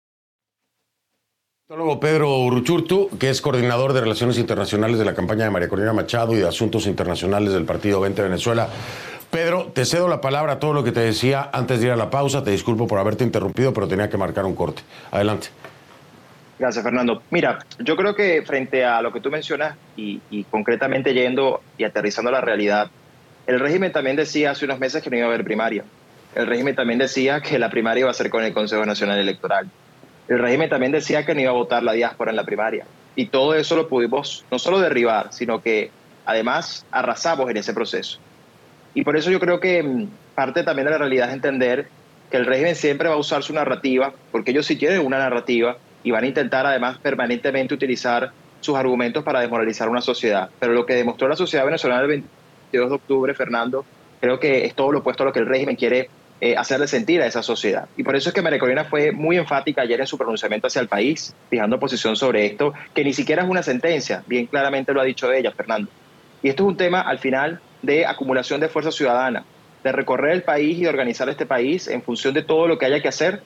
Pedro 2.01 2.37
Uruchurtu, 2.39 3.09
que 3.17 3.29
es 3.29 3.39
coordinador 3.39 3.93
de 3.93 4.01
Relaciones 4.01 4.37
Internacionales 4.37 4.99
de 4.99 5.05
la 5.05 5.13
campaña 5.13 5.45
de 5.45 5.51
María 5.51 5.69
Corina 5.69 5.93
Machado 5.93 6.33
y 6.33 6.39
de 6.39 6.45
Asuntos 6.45 6.85
Internacionales 6.85 7.53
del 7.53 7.63
Partido 7.63 8.01
20 8.01 8.23
Venezuela. 8.23 8.67
Pedro, 9.29 9.71
te 9.73 9.85
cedo 9.85 10.09
la 10.09 10.19
palabra 10.19 10.53
a 10.53 10.59
todo 10.59 10.73
lo 10.73 10.83
que 10.83 10.91
te 10.91 10.99
decía 10.99 11.49
antes 11.53 11.79
de 11.79 11.85
ir 11.85 11.93
a 11.93 11.95
la 11.95 12.09
pausa. 12.09 12.43
Te 12.43 12.51
disculpo 12.51 12.87
por 12.87 12.99
haberte 12.99 13.23
interrumpido, 13.23 13.73
pero 13.73 13.87
tenía 13.87 14.09
que 14.09 14.17
marcar 14.17 14.43
un 14.43 14.53
corte. 14.53 14.81
Adelante. 15.11 15.47
Gracias, 16.59 16.83
Fernando. 16.83 17.23
Mira, 17.29 17.59
yo 17.79 17.95
creo 17.95 18.15
que 18.15 18.43
frente 18.45 18.83
a 18.83 19.01
lo 19.01 19.13
que 19.13 19.21
tú 19.21 19.31
mencionas 19.31 19.77
y, 19.95 20.19
y 20.29 20.43
concretamente 20.43 21.13
yendo 21.13 21.61
y 21.77 21.85
aterrizando 21.85 22.31
la 22.31 22.41
realidad, 22.41 22.91
el 23.47 23.61
régimen 23.61 23.93
también 23.93 24.17
decía 24.17 24.51
hace 24.51 24.65
unos 24.65 24.79
meses 24.79 25.01
que 25.01 25.09
no 25.09 25.15
iba 25.15 25.27
a 25.27 25.29
haber 25.29 25.45
primaria. 25.45 25.85
El 26.35 26.47
régimen 26.47 26.75
también 26.75 26.99
decía 26.99 27.39
que 27.39 27.57
la 27.57 27.69
primaria 27.69 28.01
iba 28.01 28.11
a 28.11 28.13
ser 28.13 28.29
con 28.29 28.43
el 28.43 28.53
Consejo 28.53 28.85
Nacional 28.85 29.19
Electoral 29.19 29.69
el 30.31 30.39
régimen 30.39 30.69
también 30.69 30.93
decía 30.93 31.25
que 31.25 31.35
no 31.35 31.41
iba 31.41 31.49
a 31.49 31.53
votar 31.53 31.83
la 31.83 31.91
diáspora 31.91 32.31
en 32.31 32.37
la 32.37 32.45
primaria. 32.45 32.85
Y 33.17 33.25
todo 33.25 33.53
eso 33.53 33.75
lo 33.75 33.89
pudimos 33.89 34.45
no 34.49 34.59
solo 34.59 34.79
derribar, 34.79 35.33
sino 35.33 35.61
que 35.61 35.91
además 36.25 36.85
arrasamos 36.89 37.49
en 37.49 37.57
ese 37.57 37.73
proceso. 37.73 38.17
Y 38.93 39.03
por 39.03 39.17
eso 39.17 39.29
yo 39.29 39.41
creo 39.41 39.59
que 39.59 39.83
mm, 39.83 40.07
parte 40.33 40.63
también 40.63 40.85
de 40.85 40.91
la 40.91 40.99
realidad 40.99 41.27
es 41.27 41.33
entender 41.33 41.89
que 42.29 42.37
el 42.37 42.45
régimen 42.45 42.77
siempre 42.77 43.09
va 43.09 43.15
a 43.15 43.17
usar 43.17 43.43
su 43.43 43.53
narrativa, 43.53 44.13
porque 44.31 44.51
ellos 44.51 44.65
sí 44.65 44.77
tienen 44.77 45.05
una 45.05 45.17
narrativa 45.17 45.75
y 46.01 46.11
van 46.11 46.23
a 46.23 46.27
intentar 46.27 46.65
además 46.65 46.97
permanentemente 46.99 47.73
utilizar 47.73 48.31
sus 48.61 48.77
argumentos 48.77 49.25
para 49.25 49.41
desmoralizar 49.41 49.89
una 49.89 49.99
sociedad. 49.99 50.49
Pero 50.61 50.71
lo 50.71 50.85
que 50.85 50.95
demostró 50.95 51.27
la 51.27 51.35
sociedad 51.35 51.65
venezolana 51.65 52.03
el 52.03 52.07
22 52.07 52.89
de 52.89 52.95
octubre, 52.95 53.33
Fernando, 53.33 53.83
creo 54.21 54.39
que 54.39 54.63
es 54.63 54.75
todo 54.75 54.93
lo 54.93 54.99
opuesto 54.99 55.23
a 55.23 55.25
lo 55.25 55.33
que 55.33 55.39
el 55.39 55.47
régimen 55.47 55.75
quiere 55.75 56.09
eh, 56.43 56.57
hacerle 56.57 56.87
sentir 56.87 57.21
a 57.21 57.27
esa 57.27 57.43
sociedad. 57.43 57.87
Y 57.95 58.03
por 58.03 58.15
eso 58.15 58.29
es 58.29 58.33
que 58.33 58.41
María 58.41 58.57
Corina 58.57 58.83
fue 58.83 59.11
muy 59.11 59.37
enfática 59.37 59.83
ayer 59.83 59.99
en 59.99 60.07
su 60.07 60.17
pronunciamiento 60.17 60.65
hacia 60.65 60.81
el 60.81 60.87
país, 60.87 61.35
fijando 61.51 61.79
posición 61.79 62.15
sobre 62.15 62.47
esto, 62.47 62.73
que 62.95 63.03
ni 63.03 63.13
siquiera 63.13 63.43
es 63.43 63.49
una 63.49 63.61
sentencia, 63.61 64.23
bien 64.25 64.47
claramente 64.47 64.91
lo 64.91 65.01
ha 65.01 65.03
dicho 65.03 65.31
ella, 65.31 65.51
Fernando. 65.51 65.91
Y 66.41 66.49
esto 66.49 66.63
es 66.63 66.69
un 66.69 66.77
tema 66.77 67.01
al 67.01 67.19
final 67.19 67.61
de 67.83 68.07
acumulación 68.07 68.59
de 68.59 68.69
fuerza 68.69 68.91
ciudadana, 68.91 69.45
de 69.83 69.91
recorrer 69.91 70.31
el 70.31 70.41
país 70.41 70.79
y 70.79 70.81
de 70.81 70.89
organizar 70.89 71.29
este 71.29 71.45
país 71.45 71.87
en 71.87 72.01
función 72.01 72.33
de 72.33 72.41
todo 72.41 72.67
lo 72.67 72.79
que 72.79 72.87
haya 72.87 73.03
que 73.03 73.07
hacer. 73.07 73.43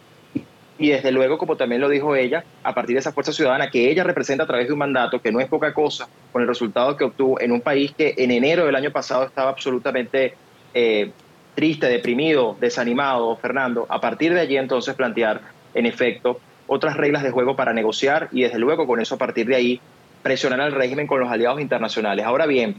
Y 0.77 0.91
desde 0.91 1.11
luego, 1.11 1.37
como 1.37 1.57
también 1.57 1.81
lo 1.81 1.89
dijo 1.89 2.15
ella, 2.15 2.45
a 2.63 2.73
partir 2.73 2.95
de 2.95 3.01
esa 3.01 3.11
fuerza 3.11 3.33
ciudadana 3.33 3.69
que 3.69 3.91
ella 3.91 4.05
representa 4.05 4.45
a 4.45 4.47
través 4.47 4.67
de 4.67 4.73
un 4.73 4.79
mandato 4.79 5.21
que 5.21 5.33
no 5.33 5.41
es 5.41 5.47
poca 5.47 5.73
cosa, 5.73 6.07
con 6.31 6.41
el 6.41 6.47
resultado 6.47 6.95
que 6.95 7.03
obtuvo 7.03 7.41
en 7.41 7.51
un 7.51 7.59
país 7.59 7.93
que 7.93 8.13
en 8.17 8.31
enero 8.31 8.65
del 8.65 8.75
año 8.75 8.91
pasado 8.91 9.25
estaba 9.25 9.49
absolutamente 9.49 10.33
eh, 10.73 11.11
triste, 11.55 11.87
deprimido, 11.87 12.57
desanimado, 12.59 13.35
Fernando, 13.37 13.87
a 13.89 13.99
partir 13.99 14.33
de 14.33 14.41
allí 14.41 14.57
entonces 14.57 14.93
plantear, 14.93 15.41
en 15.73 15.85
efecto, 15.85 16.39
otras 16.67 16.97
reglas 16.97 17.23
de 17.23 17.31
juego 17.31 17.55
para 17.55 17.73
negociar 17.73 18.29
y 18.31 18.43
desde 18.43 18.59
luego 18.59 18.85
con 18.85 18.99
eso 18.99 19.15
a 19.15 19.17
partir 19.17 19.47
de 19.47 19.55
ahí 19.55 19.81
presionar 20.21 20.59
al 20.61 20.73
régimen 20.73 21.07
con 21.07 21.19
los 21.19 21.29
aliados 21.29 21.61
internacionales. 21.61 22.25
Ahora 22.25 22.45
bien, 22.45 22.75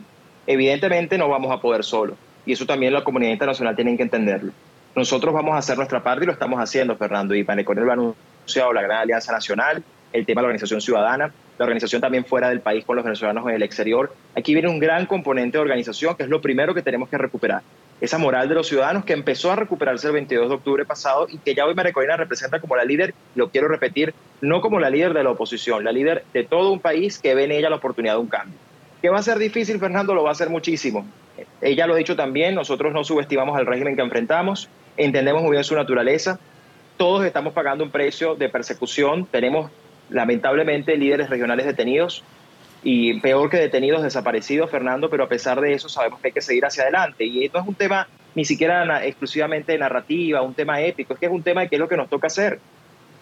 evidentemente 0.46 1.16
no 1.18 1.28
vamos 1.28 1.50
a 1.52 1.60
poder 1.60 1.84
solo 1.84 2.16
y 2.44 2.52
eso 2.52 2.66
también 2.66 2.92
la 2.92 3.04
comunidad 3.04 3.32
internacional 3.32 3.74
tiene 3.74 3.96
que 3.96 4.02
entenderlo. 4.02 4.52
Nosotros 4.94 5.34
vamos 5.34 5.54
a 5.54 5.58
hacer 5.58 5.76
nuestra 5.76 6.02
parte 6.02 6.24
y 6.24 6.26
lo 6.26 6.32
estamos 6.32 6.58
haciendo, 6.58 6.96
Fernando, 6.96 7.34
y 7.34 7.44
Paneconel 7.44 7.84
lo 7.84 7.90
ha 7.90 7.94
anunciado 7.94 8.72
la 8.72 8.82
Gran 8.82 8.98
Alianza 8.98 9.32
Nacional, 9.32 9.82
el 10.12 10.24
tema 10.24 10.40
de 10.40 10.42
la 10.44 10.48
organización 10.48 10.80
ciudadana, 10.80 11.32
la 11.58 11.64
organización 11.64 12.00
también 12.00 12.24
fuera 12.24 12.48
del 12.48 12.60
país 12.60 12.84
con 12.84 12.96
los 12.96 13.04
venezolanos 13.04 13.46
en 13.48 13.54
el 13.54 13.62
exterior. 13.62 14.14
Aquí 14.34 14.54
viene 14.54 14.68
un 14.68 14.78
gran 14.78 15.06
componente 15.06 15.58
de 15.58 15.62
organización 15.62 16.16
que 16.16 16.22
es 16.22 16.28
lo 16.28 16.40
primero 16.40 16.74
que 16.74 16.82
tenemos 16.82 17.08
que 17.08 17.18
recuperar 17.18 17.62
esa 18.00 18.18
moral 18.18 18.48
de 18.48 18.54
los 18.54 18.68
ciudadanos 18.68 19.04
que 19.04 19.12
empezó 19.12 19.50
a 19.50 19.56
recuperarse 19.56 20.06
el 20.08 20.12
22 20.14 20.48
de 20.48 20.54
octubre 20.54 20.84
pasado 20.84 21.26
y 21.30 21.38
que 21.38 21.54
ya 21.54 21.64
hoy 21.64 21.74
María 21.74 21.92
Corina 21.92 22.16
representa 22.16 22.60
como 22.60 22.76
la 22.76 22.84
líder, 22.84 23.14
lo 23.34 23.50
quiero 23.50 23.68
repetir, 23.68 24.14
no 24.40 24.60
como 24.60 24.78
la 24.80 24.90
líder 24.90 25.14
de 25.14 25.24
la 25.24 25.30
oposición, 25.30 25.84
la 25.84 25.92
líder 25.92 26.24
de 26.34 26.44
todo 26.44 26.72
un 26.72 26.80
país 26.80 27.18
que 27.18 27.34
ve 27.34 27.44
en 27.44 27.52
ella 27.52 27.70
la 27.70 27.76
oportunidad 27.76 28.14
de 28.14 28.20
un 28.20 28.28
cambio. 28.28 28.58
¿Qué 29.00 29.08
va 29.08 29.18
a 29.18 29.22
ser 29.22 29.38
difícil, 29.38 29.78
Fernando? 29.78 30.14
Lo 30.14 30.24
va 30.24 30.32
a 30.32 30.34
ser 30.34 30.50
muchísimo. 30.50 31.06
Ella 31.60 31.86
lo 31.86 31.94
ha 31.94 31.98
dicho 31.98 32.16
también, 32.16 32.54
nosotros 32.54 32.92
no 32.92 33.04
subestimamos 33.04 33.56
al 33.56 33.66
régimen 33.66 33.96
que 33.96 34.02
enfrentamos, 34.02 34.68
entendemos 34.96 35.42
muy 35.42 35.52
bien 35.52 35.64
su 35.64 35.74
naturaleza, 35.74 36.38
todos 36.96 37.24
estamos 37.24 37.52
pagando 37.52 37.84
un 37.84 37.90
precio 37.90 38.34
de 38.34 38.48
persecución, 38.48 39.26
tenemos 39.26 39.70
lamentablemente 40.08 40.96
líderes 40.96 41.28
regionales 41.28 41.66
detenidos, 41.66 42.24
y 42.88 43.18
peor 43.18 43.50
que 43.50 43.56
detenidos, 43.56 44.04
desaparecidos, 44.04 44.70
Fernando, 44.70 45.10
pero 45.10 45.24
a 45.24 45.28
pesar 45.28 45.60
de 45.60 45.72
eso 45.72 45.88
sabemos 45.88 46.20
que 46.20 46.28
hay 46.28 46.32
que 46.32 46.40
seguir 46.40 46.64
hacia 46.64 46.84
adelante. 46.84 47.24
Y 47.24 47.44
esto 47.44 47.58
es 47.58 47.66
un 47.66 47.74
tema 47.74 48.06
ni 48.36 48.44
siquiera 48.44 49.04
exclusivamente 49.04 49.76
narrativa, 49.76 50.40
un 50.40 50.54
tema 50.54 50.80
épico, 50.80 51.14
es 51.14 51.18
que 51.18 51.26
es 51.26 51.32
un 51.32 51.42
tema 51.42 51.62
de 51.62 51.68
qué 51.68 51.74
es 51.74 51.80
lo 51.80 51.88
que 51.88 51.96
nos 51.96 52.08
toca 52.08 52.28
hacer. 52.28 52.60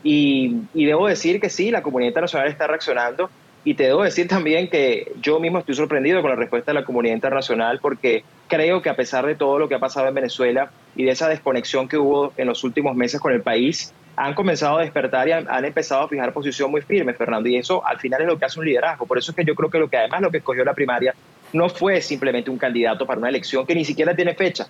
Y, 0.03 0.55
y 0.74 0.85
debo 0.85 1.09
decir 1.09 1.40
que 1.40 1.48
sí, 1.48 1.70
la 1.70 1.83
comunidad 1.83 2.09
internacional 2.09 2.46
está 2.48 2.66
reaccionando 2.66 3.31
y 3.64 3.72
te 3.72 3.85
debo 3.85 4.03
decir 4.03 4.29
también 4.29 4.68
que 4.68 5.11
yo 5.22 5.40
mismo 5.40 5.61
estoy 5.61 5.77
sorprendido 5.77 6.20
con 6.20 6.29
la 6.29 6.37
respuesta 6.37 6.72
de 6.72 6.81
la 6.81 6.85
comunidad 6.85 7.14
internacional 7.14 7.79
porque 7.81 8.22
creo 8.48 8.83
que 8.83 8.90
a 8.90 8.96
pesar 8.96 9.24
de 9.24 9.35
todo 9.35 9.59
lo 9.59 9.66
que 9.66 9.77
ha 9.77 9.81
pasado 9.81 10.07
en 10.09 10.14
Venezuela 10.14 10.70
y 10.94 11.05
de 11.05 11.12
esa 11.12 11.27
desconexión 11.27 11.88
que 11.88 11.96
hubo 11.96 12.35
en 12.37 12.48
los 12.48 12.64
últimos 12.64 12.94
meses 12.94 13.18
con 13.18 13.33
el 13.33 13.40
país, 13.40 13.94
han 14.16 14.35
comenzado 14.35 14.79
a 14.79 14.83
despertar 14.83 15.29
y 15.29 15.33
han, 15.33 15.64
empezado 15.64 16.03
a 16.03 16.09
fijar 16.09 16.33
posición 16.33 16.70
muy 16.70 16.81
firme, 16.81 17.14
Fernando. 17.14 17.48
Y 17.48 17.57
eso 17.57 17.85
al 17.87 17.98
final 17.98 18.22
es 18.22 18.27
lo 18.27 18.38
que 18.38 18.44
hace 18.44 18.61
un 18.61 18.66
liderazgo. 18.66 19.07
Por 19.07 19.18
eso 19.18 19.33
es 19.33 19.37
que 19.37 19.44
yo 19.44 19.55
creo 19.55 19.70
que 19.70 19.79
lo 19.79 19.88
que 19.88 19.96
además 19.96 20.20
lo 20.20 20.31
que 20.31 20.38
escogió 20.38 20.64
la 20.64 20.74
primaria 20.74 21.14
no 21.53 21.68
fue 21.68 22.00
simplemente 22.00 22.50
un 22.50 22.59
candidato 22.59 23.07
para 23.07 23.18
una 23.18 23.29
elección 23.29 23.66
que 23.66 23.74
ni 23.74 23.85
siquiera 23.85 24.14
tiene 24.14 24.35
fecha, 24.35 24.66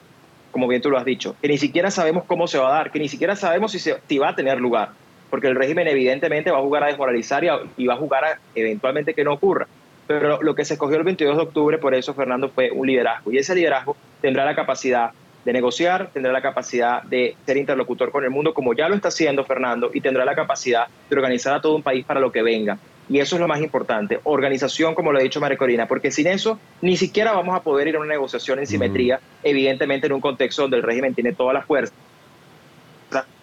como 0.50 0.68
bien 0.68 0.82
tú 0.82 0.90
lo 0.90 0.98
has 0.98 1.04
dicho, 1.04 1.34
que 1.40 1.48
ni 1.48 1.58
siquiera 1.58 1.90
sabemos 1.90 2.24
cómo 2.24 2.46
se 2.46 2.58
va 2.58 2.68
a 2.68 2.78
dar, 2.78 2.90
que 2.90 2.98
ni 2.98 3.08
siquiera 3.08 3.36
sabemos 3.36 3.72
si, 3.72 3.78
si 3.78 4.18
va 4.18 4.28
a 4.28 4.34
tener 4.36 4.60
lugar, 4.60 4.90
porque 5.30 5.48
el 5.48 5.56
régimen 5.56 5.88
evidentemente 5.88 6.50
va 6.50 6.58
a 6.58 6.62
jugar 6.62 6.84
a 6.84 6.88
desmoralizar 6.88 7.42
y, 7.42 7.48
y 7.78 7.86
va 7.86 7.94
a 7.94 7.96
jugar 7.96 8.24
a 8.24 8.38
eventualmente 8.54 9.14
que 9.14 9.24
no 9.24 9.32
ocurra. 9.32 9.66
Pero 10.06 10.42
lo 10.42 10.54
que 10.54 10.66
se 10.66 10.74
escogió 10.74 10.98
el 10.98 11.04
22 11.04 11.36
de 11.36 11.42
octubre, 11.42 11.78
por 11.78 11.94
eso, 11.94 12.12
Fernando, 12.12 12.50
fue 12.50 12.70
un 12.70 12.86
liderazgo. 12.86 13.32
Y 13.32 13.38
ese 13.38 13.54
liderazgo 13.54 13.96
tendrá 14.20 14.44
la 14.44 14.54
capacidad 14.54 15.12
de 15.44 15.52
negociar, 15.52 16.10
tendrá 16.12 16.32
la 16.32 16.40
capacidad 16.40 17.02
de 17.02 17.36
ser 17.44 17.56
interlocutor 17.56 18.10
con 18.10 18.24
el 18.24 18.30
mundo, 18.30 18.54
como 18.54 18.74
ya 18.74 18.88
lo 18.88 18.94
está 18.94 19.08
haciendo 19.08 19.44
Fernando, 19.44 19.90
y 19.92 20.00
tendrá 20.00 20.24
la 20.24 20.34
capacidad 20.34 20.86
de 21.08 21.16
organizar 21.16 21.54
a 21.54 21.60
todo 21.60 21.76
un 21.76 21.82
país 21.82 22.04
para 22.04 22.20
lo 22.20 22.32
que 22.32 22.42
venga. 22.42 22.78
Y 23.08 23.18
eso 23.18 23.36
es 23.36 23.40
lo 23.40 23.48
más 23.48 23.60
importante, 23.60 24.18
organización, 24.24 24.94
como 24.94 25.12
lo 25.12 25.18
ha 25.18 25.22
dicho 25.22 25.38
María 25.38 25.58
Corina, 25.58 25.86
porque 25.86 26.10
sin 26.10 26.26
eso 26.26 26.58
ni 26.80 26.96
siquiera 26.96 27.32
vamos 27.32 27.54
a 27.54 27.62
poder 27.62 27.88
ir 27.88 27.96
a 27.96 27.98
una 27.98 28.08
negociación 28.08 28.58
en 28.58 28.66
simetría, 28.66 29.20
evidentemente 29.42 30.06
en 30.06 30.14
un 30.14 30.22
contexto 30.22 30.62
donde 30.62 30.78
el 30.78 30.82
régimen 30.82 31.14
tiene 31.14 31.34
toda 31.34 31.52
la 31.52 31.60
fuerza 31.60 31.92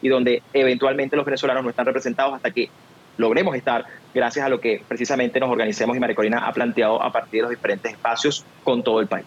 y 0.02 0.10
donde 0.10 0.42
eventualmente 0.54 1.16
los 1.16 1.26
venezolanos 1.26 1.64
no 1.64 1.70
están 1.70 1.86
representados 1.86 2.34
hasta 2.34 2.50
que 2.50 2.70
logremos 3.18 3.56
estar 3.56 3.86
gracias 4.14 4.44
a 4.44 4.50
lo 4.50 4.60
que 4.60 4.82
precisamente 4.88 5.40
nos 5.40 5.50
organicemos 5.50 5.96
y 5.96 6.00
María 6.00 6.16
Corina 6.16 6.40
ha 6.40 6.52
planteado 6.52 7.02
a 7.02 7.12
partir 7.12 7.40
de 7.40 7.42
los 7.44 7.50
diferentes 7.52 7.92
espacios 7.92 8.44
con 8.64 8.82
todo 8.84 9.00
el 9.00 9.08
país. 9.08 9.26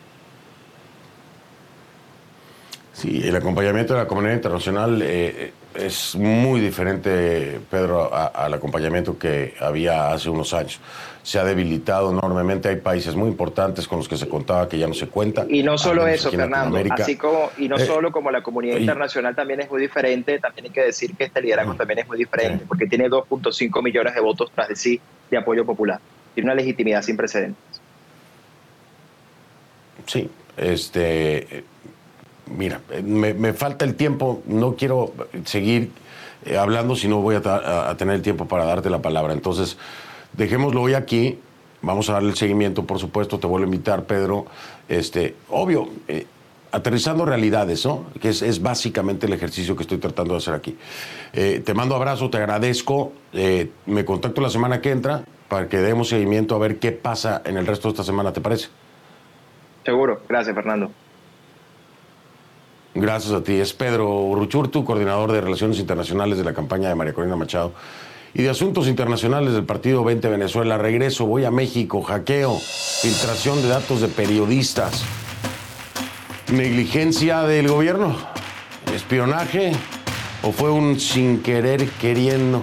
Sí, 2.94 3.22
el 3.24 3.34
acompañamiento 3.34 3.94
de 3.94 4.00
la 4.00 4.06
comunidad 4.06 4.34
internacional 4.34 5.02
eh, 5.02 5.52
es 5.74 6.14
muy 6.14 6.60
diferente, 6.60 7.58
Pedro, 7.68 8.14
a, 8.14 8.26
al 8.26 8.54
acompañamiento 8.54 9.18
que 9.18 9.54
había 9.60 10.12
hace 10.12 10.30
unos 10.30 10.54
años. 10.54 10.78
Se 11.24 11.40
ha 11.40 11.44
debilitado 11.44 12.12
enormemente. 12.12 12.68
Hay 12.68 12.76
países 12.76 13.16
muy 13.16 13.28
importantes 13.28 13.88
con 13.88 13.98
los 13.98 14.08
que 14.08 14.16
se 14.16 14.28
contaba 14.28 14.68
que 14.68 14.78
ya 14.78 14.86
no 14.86 14.94
se 14.94 15.08
cuenta. 15.08 15.44
Y 15.48 15.64
no 15.64 15.76
solo 15.76 16.06
eso, 16.06 16.30
Fernando. 16.30 16.78
Así 16.90 17.16
como, 17.16 17.50
y 17.58 17.68
no 17.68 17.76
eh, 17.76 17.84
solo 17.84 18.12
como 18.12 18.30
la 18.30 18.42
comunidad 18.42 18.76
internacional 18.76 19.34
también 19.34 19.60
es 19.60 19.70
muy 19.70 19.80
diferente, 19.80 20.38
también 20.38 20.66
hay 20.66 20.70
que 20.70 20.82
decir 20.82 21.16
que 21.16 21.24
este 21.24 21.42
liderazgo 21.42 21.74
también 21.74 21.98
es 22.00 22.06
muy 22.06 22.18
diferente, 22.18 22.64
porque 22.68 22.86
tiene 22.86 23.10
2.5 23.10 23.82
millones 23.82 24.14
de 24.14 24.20
votos 24.20 24.52
tras 24.54 24.68
de 24.68 24.76
sí 24.76 25.00
de 25.30 25.36
apoyo 25.36 25.66
popular. 25.66 25.98
Tiene 26.34 26.46
una 26.46 26.54
legitimidad 26.54 27.02
sin 27.02 27.16
precedentes. 27.16 27.80
Sí, 30.06 30.30
este 30.56 31.64
mira, 32.46 32.80
me, 33.02 33.52
falta 33.52 33.84
el 33.84 33.94
tiempo, 33.94 34.42
no 34.46 34.76
quiero 34.76 35.12
seguir 35.44 35.90
eh, 36.44 36.56
hablando 36.56 36.96
si 36.96 37.08
no 37.08 37.20
voy 37.20 37.36
a, 37.36 37.94
tener 37.96 38.16
el 38.16 38.22
tiempo 38.22 38.46
para 38.46 38.64
darte 38.64 38.90
la 38.90 39.02
palabra. 39.02 39.32
Entonces, 39.32 39.76
dejémoslo 40.32 40.82
hoy 40.82 40.94
aquí, 40.94 41.38
vamos 41.82 42.08
a 42.10 42.14
darle 42.14 42.30
el 42.30 42.36
seguimiento, 42.36 42.84
por 42.84 42.98
supuesto, 42.98 43.38
te 43.38 43.46
vuelvo 43.46 43.64
a 43.64 43.68
invitar, 43.68 44.04
Pedro. 44.04 44.46
Este, 44.88 45.34
obvio, 45.48 45.88
eh, 46.08 46.26
aterrizando 46.74 47.24
realidades, 47.24 47.86
¿no? 47.86 48.06
Que 48.20 48.30
es, 48.30 48.42
es, 48.42 48.60
básicamente 48.60 49.26
el 49.26 49.32
ejercicio 49.32 49.76
que 49.76 49.82
estoy 49.82 49.98
tratando 49.98 50.34
de 50.34 50.38
hacer 50.38 50.54
aquí. 50.54 50.76
Eh, 51.32 51.62
te 51.64 51.72
mando 51.72 51.94
abrazo, 51.94 52.30
te 52.30 52.38
agradezco, 52.38 53.12
eh, 53.32 53.70
me 53.86 54.04
contacto 54.04 54.40
la 54.40 54.50
semana 54.50 54.80
que 54.80 54.90
entra 54.90 55.24
para 55.48 55.68
que 55.68 55.78
demos 55.78 56.08
seguimiento 56.08 56.56
a 56.56 56.58
ver 56.58 56.80
qué 56.80 56.90
pasa 56.90 57.42
en 57.44 57.56
el 57.56 57.66
resto 57.66 57.88
de 57.88 57.92
esta 57.92 58.02
semana, 58.02 58.32
¿te 58.32 58.40
parece? 58.40 58.68
Seguro, 59.84 60.22
gracias 60.28 60.54
Fernando. 60.54 60.90
Gracias 63.04 63.34
a 63.34 63.44
ti. 63.44 63.52
Es 63.60 63.74
Pedro 63.74 64.08
Urruchurtu, 64.08 64.82
coordinador 64.82 65.30
de 65.30 65.42
Relaciones 65.42 65.78
Internacionales 65.78 66.38
de 66.38 66.44
la 66.44 66.54
campaña 66.54 66.88
de 66.88 66.94
María 66.94 67.12
Corina 67.12 67.36
Machado 67.36 67.74
y 68.32 68.42
de 68.42 68.48
Asuntos 68.48 68.88
Internacionales 68.88 69.52
del 69.52 69.64
Partido 69.64 70.02
20 70.04 70.26
Venezuela. 70.30 70.78
Regreso, 70.78 71.26
voy 71.26 71.44
a 71.44 71.50
México, 71.50 72.00
hackeo, 72.00 72.58
filtración 72.58 73.60
de 73.60 73.68
datos 73.68 74.00
de 74.00 74.08
periodistas, 74.08 75.04
negligencia 76.50 77.42
del 77.42 77.68
gobierno, 77.68 78.16
espionaje 78.94 79.72
o 80.42 80.52
fue 80.52 80.70
un 80.70 80.98
sin 80.98 81.42
querer 81.42 81.86
queriendo. 82.00 82.62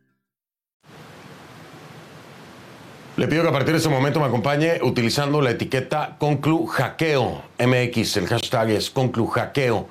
Le 3.17 3.27
pido 3.27 3.43
que 3.43 3.49
a 3.49 3.51
partir 3.51 3.73
de 3.73 3.79
este 3.79 3.89
momento 3.89 4.21
me 4.21 4.27
acompañe 4.27 4.79
utilizando 4.81 5.41
la 5.41 5.51
etiqueta 5.51 6.15
ConcluHackeo 6.17 7.41
MX. 7.59 8.17
El 8.17 8.27
hashtag 8.27 8.69
es 8.69 8.89
ConcluHackeo 8.89 9.85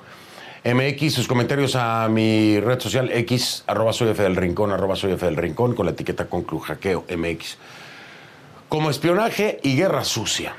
MX. 0.65 1.13
Sus 1.13 1.27
comentarios 1.27 1.75
a 1.75 2.07
mi 2.09 2.59
red 2.59 2.79
social 2.79 3.11
X, 3.11 3.63
arroba 3.67 3.93
soy 3.93 4.11
del 4.11 4.35
Rincón, 4.35 4.71
arroba 4.71 4.95
soy 4.95 5.11
F 5.11 5.23
del 5.23 5.37
Rincón, 5.37 5.75
con 5.75 5.85
la 5.85 5.91
etiqueta 5.91 6.25
ConcluHackeo 6.25 7.05
MX. 7.15 7.57
Como 8.67 8.89
espionaje 8.89 9.59
y 9.61 9.75
guerra 9.75 10.03
sucia. 10.03 10.55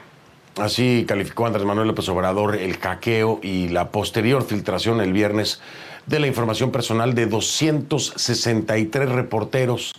Así 0.57 1.05
calificó 1.09 1.47
Andrés 1.47 1.67
Manuel 1.67 1.89
López 1.89 2.09
Obrador 2.11 2.55
el 2.55 2.77
hackeo 2.77 3.41
y 3.43 3.71
la 3.71 3.91
posterior 3.91 4.45
filtración 4.45 5.01
el 5.01 5.13
viernes 5.13 5.61
de 6.07 6.21
la 6.21 6.29
información 6.29 6.71
personal 6.71 7.15
de 7.15 7.27
263 7.27 9.09
reporteros 9.09 9.95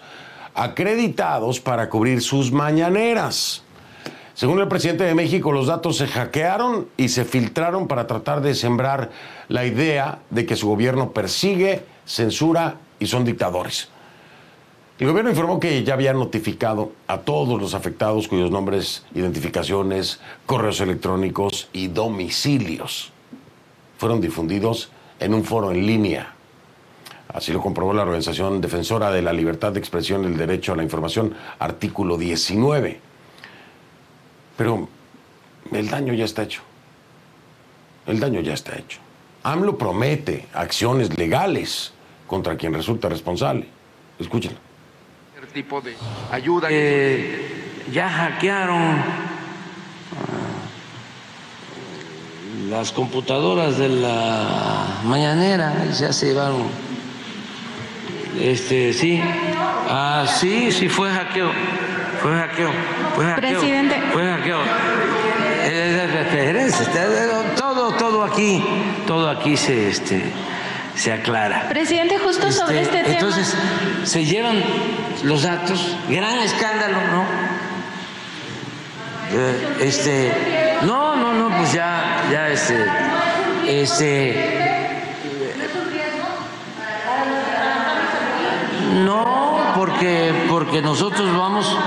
acreditados 0.56 1.60
para 1.60 1.90
cubrir 1.90 2.22
sus 2.22 2.52
mañaneras. 2.52 3.64
Según 4.34 4.60
el 4.60 4.68
presidente 4.68 5.04
de 5.04 5.14
México, 5.14 5.52
los 5.52 5.68
datos 5.68 5.98
se 5.98 6.08
hackearon 6.08 6.88
y 6.98 7.10
se 7.10 7.24
filtraron 7.24 7.88
para 7.88 8.08
tratar 8.08 8.42
de 8.42 8.56
sembrar 8.56 9.12
la 9.48 9.66
idea 9.66 10.20
de 10.32 10.46
que 10.46 10.56
su 10.56 10.68
gobierno 10.68 11.12
persigue, 11.12 11.84
censura 12.06 12.78
y 13.00 13.06
son 13.06 13.26
dictadores. 13.26 13.90
El 15.00 15.08
gobierno 15.08 15.32
informó 15.32 15.60
que 15.60 15.84
ya 15.84 15.96
había 15.96 16.14
notificado 16.14 16.94
a 17.08 17.20
todos 17.20 17.60
los 17.60 17.74
afectados 17.74 18.28
cuyos 18.28 18.52
nombres, 18.52 19.04
identificaciones, 19.14 20.20
correos 20.46 20.80
electrónicos 20.82 21.68
y 21.74 21.88
domicilios 21.88 23.12
fueron 23.98 24.22
difundidos 24.22 24.90
en 25.20 25.34
un 25.34 25.44
foro 25.44 25.72
en 25.72 25.86
línea 25.86 26.33
Así 27.34 27.52
lo 27.52 27.62
comprobó 27.62 27.94
la 27.94 28.04
Organización 28.04 28.62
Defensora 28.62 29.12
de 29.12 29.24
la 29.24 29.34
Libertad 29.34 29.72
de 29.72 29.80
Expresión 29.80 30.24
y 30.24 30.28
el 30.28 30.38
Derecho 30.38 30.74
a 30.74 30.76
la 30.76 30.84
Información, 30.84 31.34
artículo 31.58 32.18
19. 32.18 33.00
Pero 34.56 34.88
el 35.72 35.90
daño 35.90 36.14
ya 36.14 36.26
está 36.26 36.44
hecho. 36.44 36.62
El 38.06 38.20
daño 38.20 38.42
ya 38.42 38.54
está 38.54 38.78
hecho. 38.78 39.00
AMLO 39.42 39.78
promete 39.78 40.48
acciones 40.54 41.18
legales 41.18 41.94
contra 42.28 42.56
quien 42.56 42.74
resulta 42.74 43.10
responsable. 43.10 43.68
Escúchenlo. 44.20 44.60
tipo 45.54 45.82
de 45.82 45.96
ayuda. 46.32 46.68
Eh, 46.72 47.86
ya 47.92 48.10
hackearon 48.10 48.94
uh, 48.94 49.04
las 52.70 52.92
computadoras 52.92 53.78
de 53.78 53.90
la 53.90 55.02
mañanera 55.04 55.86
y 55.90 55.94
ya 55.94 56.14
se 56.14 56.28
llevaron 56.28 56.93
este, 58.40 58.94
sí. 58.94 59.22
Ah, 59.90 60.26
sí, 60.28 60.72
sí 60.72 60.90
fue 60.90 61.10
hackeo. 61.12 61.52
Fue 62.22 62.32
hackeo. 62.36 62.72
Fue 63.16 63.26
hackeo. 63.26 63.60
Presidente. 63.60 64.02
Fue 64.12 64.24
hackeo. 64.26 64.60
todo, 67.58 67.92
todo 67.94 68.24
aquí, 68.24 68.64
todo 69.08 69.30
aquí 69.30 69.58
se, 69.58 69.90
este, 69.90 70.24
se 70.96 71.12
aclara. 71.12 71.68
Presidente, 71.70 72.18
justo 72.18 72.48
Este, 72.48 72.60
sobre 72.62 72.82
este 72.82 73.04
tema. 73.04 73.14
Entonces, 73.16 73.56
se 74.04 74.26
llevan 74.26 74.64
los 75.24 75.44
datos, 75.44 75.98
gran 76.10 76.40
escándalo, 76.40 76.98
¿no? 77.12 77.26
Eh, 79.36 79.78
Este, 79.82 80.78
no, 80.84 81.16
no, 81.16 81.34
no, 81.34 81.58
pues 81.58 81.74
ya, 81.74 82.24
ya, 82.32 82.50
este, 82.50 82.86
este, 83.68 84.63
no, 88.94 89.74
porque, 89.76 90.34
porque 90.50 90.82
nosotros 90.82 91.36
vamos 91.36 91.78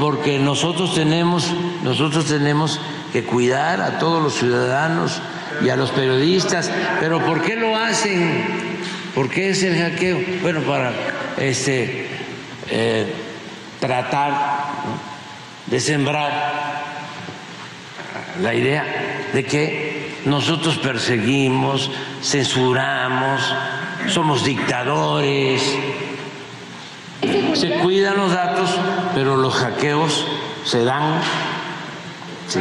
porque 0.00 0.38
nosotros 0.38 0.94
tenemos, 0.94 1.52
nosotros 1.84 2.24
tenemos 2.24 2.80
que 3.12 3.22
cuidar 3.22 3.82
a 3.82 3.98
todos 3.98 4.22
los 4.22 4.34
ciudadanos 4.34 5.20
y 5.62 5.68
a 5.68 5.76
los 5.76 5.90
periodistas. 5.90 6.70
Pero 7.00 7.20
¿por 7.24 7.42
qué 7.42 7.54
lo 7.54 7.76
hacen? 7.76 8.80
¿Por 9.14 9.28
qué 9.28 9.50
es 9.50 9.62
el 9.62 9.76
hackeo? 9.78 10.18
Bueno, 10.40 10.60
para 10.60 10.92
este 11.36 12.08
eh, 12.70 13.12
tratar 13.78 14.32
de 15.66 15.78
sembrar 15.78 16.82
la 18.40 18.54
idea 18.54 18.84
de 19.34 19.44
que 19.44 20.16
nosotros 20.24 20.78
perseguimos, 20.78 21.90
censuramos, 22.22 23.54
somos 24.08 24.44
dictadores. 24.44 25.62
Se 27.54 27.70
cuidan 27.80 28.16
los 28.16 28.32
datos, 28.32 28.70
pero 29.14 29.36
los 29.36 29.54
hackeos 29.54 30.26
se 30.64 30.84
dan. 30.84 31.20
Sí, 32.48 32.60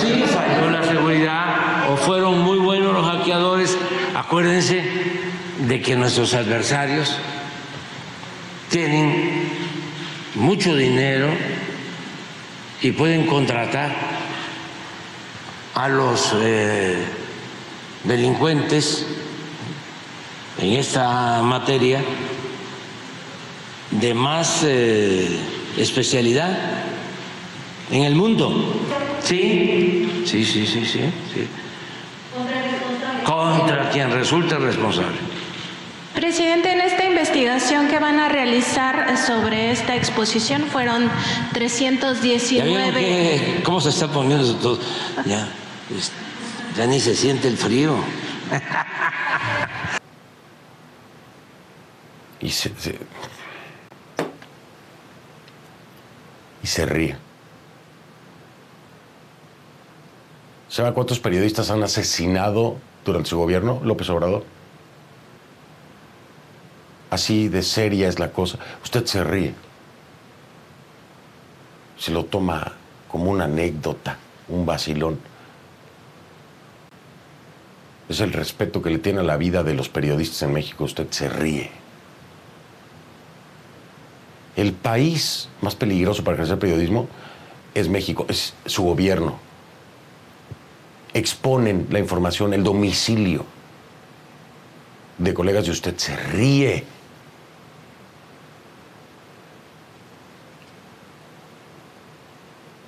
sí 0.00 0.24
falló 0.26 0.70
la 0.70 0.82
seguridad 0.84 1.90
o 1.90 1.96
fueron 1.96 2.40
muy 2.40 2.58
buenos 2.58 2.92
los 2.92 3.06
hackeadores. 3.06 3.76
Acuérdense 4.14 4.84
de 5.58 5.80
que 5.80 5.96
nuestros 5.96 6.34
adversarios 6.34 7.16
tienen 8.70 9.48
mucho 10.34 10.74
dinero 10.74 11.28
y 12.80 12.92
pueden 12.92 13.26
contratar 13.26 13.94
a 15.74 15.88
los 15.88 16.34
eh, 16.40 17.04
delincuentes 18.04 19.06
en 20.58 20.72
esta 20.72 21.42
materia 21.42 22.02
de 23.92 24.14
más 24.14 24.62
eh, 24.64 25.28
especialidad 25.76 26.58
en 27.90 28.04
el 28.04 28.14
mundo. 28.14 28.80
Sí, 29.22 30.24
sí, 30.24 30.44
sí, 30.44 30.66
sí, 30.66 30.84
sí. 30.84 31.00
sí. 31.34 31.48
Contra 33.24 33.90
quien 33.90 34.10
resulte 34.10 34.56
responsable. 34.56 35.18
Presidente, 36.14 36.72
en 36.72 36.80
esta 36.80 37.04
investigación 37.04 37.88
que 37.88 37.98
van 37.98 38.18
a 38.18 38.28
realizar 38.28 39.16
sobre 39.16 39.70
esta 39.70 39.96
exposición 39.96 40.62
fueron 40.62 41.10
319... 41.52 42.92
Qué, 42.92 43.60
¿Cómo 43.64 43.80
se 43.80 43.88
está 43.90 44.08
poniendo 44.08 44.44
eso 44.44 44.56
todo? 44.56 44.78
Ya, 45.24 45.48
ya 46.76 46.86
ni 46.86 47.00
se 47.00 47.14
siente 47.14 47.48
el 47.48 47.56
frío. 47.56 47.96
Y 52.42 52.50
se, 52.50 52.72
se, 52.76 52.98
y 56.62 56.66
se 56.66 56.86
ríe. 56.86 57.16
¿Sabe 60.68 60.92
cuántos 60.94 61.20
periodistas 61.20 61.70
han 61.70 61.82
asesinado 61.82 62.76
durante 63.04 63.28
su 63.28 63.36
gobierno, 63.36 63.80
López 63.84 64.08
Obrador? 64.08 64.44
Así 67.10 67.48
de 67.48 67.62
seria 67.62 68.08
es 68.08 68.18
la 68.18 68.32
cosa. 68.32 68.58
Usted 68.82 69.04
se 69.04 69.22
ríe. 69.22 69.54
Se 71.98 72.10
lo 72.10 72.24
toma 72.24 72.72
como 73.06 73.30
una 73.30 73.44
anécdota, 73.44 74.16
un 74.48 74.64
vacilón. 74.64 75.20
Es 78.08 78.20
el 78.20 78.32
respeto 78.32 78.80
que 78.80 78.88
le 78.88 78.98
tiene 78.98 79.20
a 79.20 79.24
la 79.24 79.36
vida 79.36 79.62
de 79.62 79.74
los 79.74 79.90
periodistas 79.90 80.42
en 80.42 80.54
México. 80.54 80.84
Usted 80.84 81.08
se 81.10 81.28
ríe. 81.28 81.81
El 84.56 84.72
país 84.72 85.48
más 85.60 85.74
peligroso 85.74 86.22
para 86.24 86.36
ejercer 86.36 86.58
periodismo 86.58 87.08
es 87.74 87.88
México, 87.88 88.26
es 88.28 88.54
su 88.66 88.82
gobierno. 88.82 89.38
Exponen 91.14 91.86
la 91.90 91.98
información, 91.98 92.52
el 92.54 92.62
domicilio 92.62 93.44
de 95.18 95.34
colegas 95.34 95.64
de 95.64 95.70
usted 95.70 95.96
se 95.96 96.16
ríe. 96.16 96.84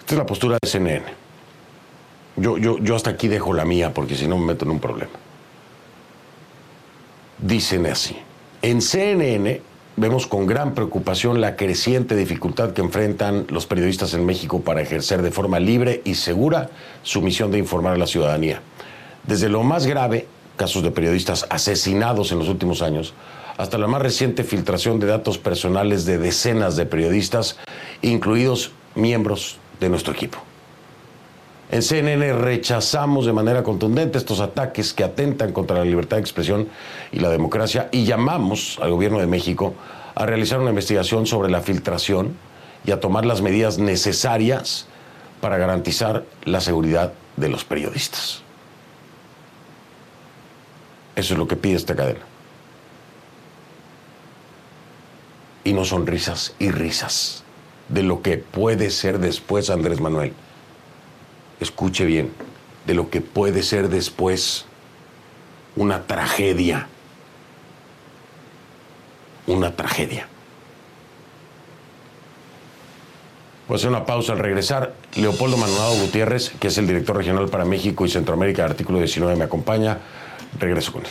Esta 0.00 0.14
es 0.14 0.18
la 0.18 0.26
postura 0.26 0.58
de 0.60 0.68
CNN. 0.68 1.04
Yo, 2.36 2.58
yo, 2.58 2.78
yo 2.78 2.96
hasta 2.96 3.10
aquí 3.10 3.28
dejo 3.28 3.54
la 3.54 3.64
mía 3.64 3.94
porque 3.94 4.16
si 4.16 4.26
no 4.26 4.36
me 4.36 4.46
meto 4.46 4.64
en 4.64 4.72
un 4.72 4.80
problema. 4.80 5.12
Dicen 7.38 7.86
así. 7.86 8.16
En 8.60 8.82
CNN 8.82 9.62
vemos 9.96 10.26
con 10.26 10.46
gran 10.46 10.74
preocupación 10.74 11.40
la 11.40 11.56
creciente 11.56 12.16
dificultad 12.16 12.72
que 12.72 12.82
enfrentan 12.82 13.46
los 13.48 13.66
periodistas 13.66 14.14
en 14.14 14.26
México 14.26 14.60
para 14.60 14.82
ejercer 14.82 15.22
de 15.22 15.30
forma 15.30 15.60
libre 15.60 16.02
y 16.04 16.14
segura 16.14 16.70
su 17.02 17.22
misión 17.22 17.50
de 17.50 17.58
informar 17.58 17.94
a 17.94 17.98
la 17.98 18.06
ciudadanía. 18.06 18.60
Desde 19.26 19.48
lo 19.48 19.62
más 19.62 19.86
grave, 19.86 20.26
casos 20.56 20.82
de 20.82 20.90
periodistas 20.90 21.46
asesinados 21.50 22.32
en 22.32 22.38
los 22.38 22.48
últimos 22.48 22.82
años, 22.82 23.14
hasta 23.56 23.78
la 23.78 23.86
más 23.86 24.02
reciente 24.02 24.42
filtración 24.42 24.98
de 24.98 25.06
datos 25.06 25.38
personales 25.38 26.04
de 26.04 26.18
decenas 26.18 26.76
de 26.76 26.86
periodistas, 26.86 27.56
incluidos 28.02 28.72
miembros 28.94 29.58
de 29.80 29.88
nuestro 29.88 30.12
equipo. 30.12 30.38
En 31.70 31.82
CNN 31.82 32.32
rechazamos 32.34 33.26
de 33.26 33.32
manera 33.32 33.62
contundente 33.62 34.18
estos 34.18 34.40
ataques 34.40 34.92
que 34.92 35.02
atentan 35.02 35.52
contra 35.52 35.78
la 35.78 35.84
libertad 35.84 36.18
de 36.18 36.22
expresión 36.22 36.68
y 37.10 37.20
la 37.20 37.30
democracia 37.30 37.88
y 37.90 38.04
llamamos 38.04 38.78
al 38.82 38.90
gobierno 38.90 39.18
de 39.18 39.26
México 39.26 39.74
a 40.14 40.26
realizar 40.26 40.60
una 40.60 40.70
investigación 40.70 41.26
sobre 41.26 41.50
la 41.50 41.62
filtración 41.62 42.36
y 42.86 42.90
a 42.90 43.00
tomar 43.00 43.24
las 43.24 43.40
medidas 43.40 43.78
necesarias 43.78 44.86
para 45.40 45.56
garantizar 45.56 46.24
la 46.44 46.60
seguridad 46.60 47.12
de 47.36 47.48
los 47.48 47.64
periodistas. 47.64 48.42
Eso 51.16 51.34
es 51.34 51.38
lo 51.38 51.48
que 51.48 51.56
pide 51.56 51.76
esta 51.76 51.96
cadena. 51.96 52.20
Y 55.64 55.72
no 55.72 55.84
son 55.84 56.06
risas 56.06 56.54
y 56.58 56.70
risas 56.70 57.42
de 57.88 58.02
lo 58.02 58.20
que 58.22 58.38
puede 58.38 58.90
ser 58.90 59.18
después 59.18 59.70
Andrés 59.70 60.00
Manuel. 60.00 60.34
Escuche 61.60 62.04
bien, 62.04 62.32
de 62.86 62.94
lo 62.94 63.10
que 63.10 63.20
puede 63.20 63.62
ser 63.62 63.88
después 63.88 64.66
una 65.76 66.06
tragedia. 66.06 66.88
Una 69.46 69.76
tragedia. 69.76 70.28
Voy 73.66 73.76
a 73.76 73.78
hacer 73.78 73.90
una 73.90 74.04
pausa 74.04 74.32
al 74.32 74.38
regresar. 74.38 74.94
Leopoldo 75.16 75.56
Maldonado 75.56 75.94
Gutiérrez, 75.94 76.50
que 76.60 76.68
es 76.68 76.78
el 76.78 76.86
director 76.86 77.16
regional 77.16 77.48
para 77.48 77.64
México 77.64 78.04
y 78.04 78.10
Centroamérica 78.10 78.64
Artículo 78.64 78.98
19, 78.98 79.36
me 79.36 79.44
acompaña. 79.44 79.98
Regreso 80.58 80.92
con 80.92 81.02
él. 81.02 81.10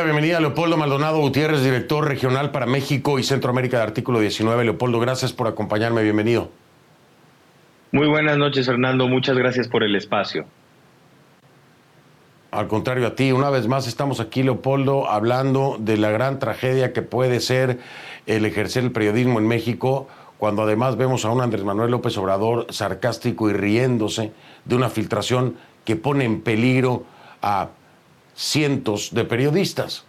La 0.00 0.04
bienvenida 0.04 0.38
a 0.38 0.40
Leopoldo 0.40 0.78
Maldonado 0.78 1.18
Gutiérrez, 1.18 1.62
director 1.62 2.08
regional 2.08 2.52
para 2.52 2.64
México 2.64 3.18
y 3.18 3.22
Centroamérica 3.22 3.76
de 3.76 3.82
Artículo 3.82 4.18
19. 4.18 4.64
Leopoldo, 4.64 4.98
gracias 4.98 5.34
por 5.34 5.46
acompañarme. 5.46 6.02
Bienvenido. 6.02 6.48
Muy 7.92 8.08
buenas 8.08 8.38
noches, 8.38 8.64
Fernando. 8.64 9.08
Muchas 9.08 9.36
gracias 9.36 9.68
por 9.68 9.82
el 9.82 9.94
espacio. 9.94 10.46
Al 12.50 12.66
contrario 12.66 13.08
a 13.08 13.14
ti, 13.14 13.30
una 13.32 13.50
vez 13.50 13.68
más 13.68 13.86
estamos 13.86 14.20
aquí, 14.20 14.42
Leopoldo, 14.42 15.06
hablando 15.06 15.76
de 15.78 15.98
la 15.98 16.08
gran 16.08 16.38
tragedia 16.38 16.94
que 16.94 17.02
puede 17.02 17.40
ser 17.40 17.78
el 18.24 18.46
ejercer 18.46 18.84
el 18.84 18.92
periodismo 18.92 19.38
en 19.38 19.48
México, 19.48 20.08
cuando 20.38 20.62
además 20.62 20.96
vemos 20.96 21.26
a 21.26 21.30
un 21.30 21.42
Andrés 21.42 21.62
Manuel 21.62 21.90
López 21.90 22.16
Obrador 22.16 22.68
sarcástico 22.70 23.50
y 23.50 23.52
riéndose 23.52 24.32
de 24.64 24.76
una 24.76 24.88
filtración 24.88 25.56
que 25.84 25.96
pone 25.96 26.24
en 26.24 26.40
peligro 26.40 27.04
a 27.42 27.68
cientos 28.40 29.12
de 29.12 29.24
periodistas. 29.24 30.06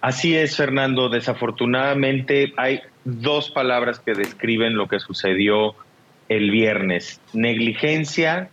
Así 0.00 0.36
es, 0.36 0.56
Fernando. 0.56 1.08
Desafortunadamente 1.08 2.52
hay 2.56 2.80
dos 3.04 3.50
palabras 3.50 3.98
que 3.98 4.14
describen 4.14 4.76
lo 4.76 4.86
que 4.86 5.00
sucedió 5.00 5.74
el 6.28 6.52
viernes, 6.52 7.20
negligencia 7.32 8.48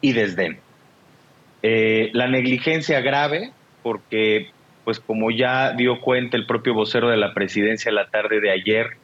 y 0.00 0.12
desdén. 0.12 0.58
Eh, 1.62 2.10
la 2.12 2.26
negligencia 2.26 3.00
grave, 3.00 3.52
porque, 3.84 4.50
pues 4.84 4.98
como 4.98 5.30
ya 5.30 5.72
dio 5.72 6.00
cuenta 6.00 6.36
el 6.36 6.46
propio 6.46 6.74
vocero 6.74 7.10
de 7.10 7.16
la 7.16 7.32
presidencia 7.32 7.92
la 7.92 8.08
tarde 8.08 8.40
de 8.40 8.50
ayer, 8.50 8.96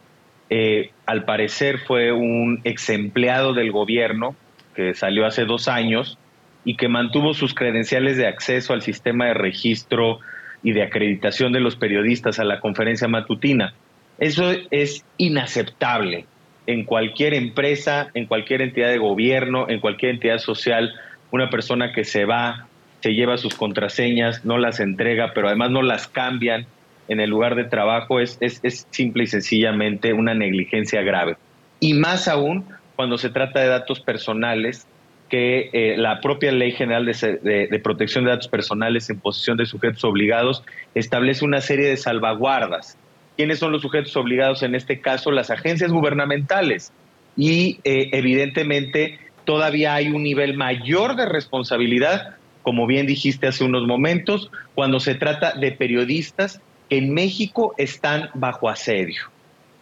eh, 0.51 0.91
al 1.07 1.25
parecer 1.25 1.79
fue 1.79 2.11
un 2.11 2.61
ex 2.65 2.91
empleado 2.91 3.55
del 3.55 3.71
gobierno 3.71 4.35
que 4.75 4.95
salió 4.95 5.27
hace 5.27 5.45
dos 5.45 5.69
años 5.69 6.19
y 6.65 6.77
que 6.77 6.89
mantuvo 6.89 7.35
sus 7.35 7.55
credenciales 7.55 8.17
de 8.17 8.27
acceso 8.27 8.73
al 8.73 8.83
sistema 8.83 9.27
de 9.27 9.35
registro 9.35 10.21
y 10.63 10.73
de 10.73 10.83
acreditación 10.83 11.53
de 11.53 11.61
los 11.61 11.77
periodistas 11.77 12.39
a 12.39 12.45
la 12.45 12.61
conferencia 12.61 13.09
matutina. 13.09 13.75
Eso 14.19 14.53
es 14.71 15.05
inaceptable 15.17 16.27
en 16.67 16.85
cualquier 16.85 17.35
empresa, 17.35 18.11
en 18.15 18.27
cualquier 18.27 18.63
entidad 18.63 18.89
de 18.89 18.99
gobierno, 18.99 19.69
en 19.69 19.81
cualquier 19.81 20.13
entidad 20.13 20.39
social 20.39 20.93
una 21.31 21.51
persona 21.51 21.93
que 21.93 22.05
se 22.05 22.25
va, 22.25 22.67
se 23.01 23.15
lleva 23.15 23.39
sus 23.39 23.55
contraseñas, 23.55 24.45
no 24.45 24.59
las 24.59 24.81
entrega, 24.81 25.33
pero 25.35 25.49
además 25.49 25.71
no 25.71 25.83
las 25.83 26.07
cambian 26.07 26.67
en 27.09 27.21
el 27.21 27.31
lugar 27.31 27.57
de 27.57 27.65
trabajo, 27.65 28.21
es, 28.21 28.37
es, 28.41 28.61
es 28.63 28.87
simple 28.91 29.25
y 29.25 29.27
sencillamente 29.27 30.13
una 30.13 30.35
negligencia 30.35 31.03
grave. 31.03 31.37
Y 31.81 31.95
más 31.95 32.29
aún 32.29 32.65
cuando 32.95 33.19
se 33.19 33.31
trata 33.31 33.61
de 33.61 33.67
datos 33.67 34.01
personales 34.01 34.87
que 35.33 35.71
eh, 35.73 35.97
la 35.97 36.21
propia 36.21 36.53
Ley 36.53 36.73
General 36.73 37.07
de, 37.07 37.81
Protección 37.83 38.25
de 38.25 38.33
Datos 38.33 38.49
Personales 38.49 39.09
en 39.09 39.19
posesión 39.19 39.57
de 39.57 39.65
sujetos 39.65 40.05
obligados 40.05 40.63
establece 40.95 41.47
una 41.47 41.63
serie 41.63 41.89
de 41.89 41.97
salvaguardas. 41.97 42.99
¿Quiénes 43.39 43.59
son 43.59 43.73
los 43.73 43.81
sujetos 43.81 44.15
obligados 44.15 44.63
en 44.63 44.75
este 44.75 45.01
caso? 45.01 45.31
Las 45.31 45.51
agencias 45.51 45.91
gubernamentales. 45.91 46.93
Y 47.35 47.81
eh, 47.85 48.11
evidentemente 48.13 49.21
todavía 49.47 49.95
hay 49.95 50.09
un 50.09 50.23
nivel 50.23 50.55
mayor 50.55 51.17
de 51.17 51.25
responsabilidad, 51.25 52.37
como 52.63 52.87
bien 52.87 53.07
dijiste 53.07 53.47
hace 53.47 53.65
unos 53.65 53.87
momentos, 53.87 54.51
cuando 54.75 55.01
se 55.01 55.15
trata 55.15 55.53
de 55.53 55.73
periodistas 55.73 56.61
que 56.91 56.99
en 56.99 57.15
México 57.15 57.75
están 57.79 58.29
bajo 58.35 58.69
asedio. 58.69 59.32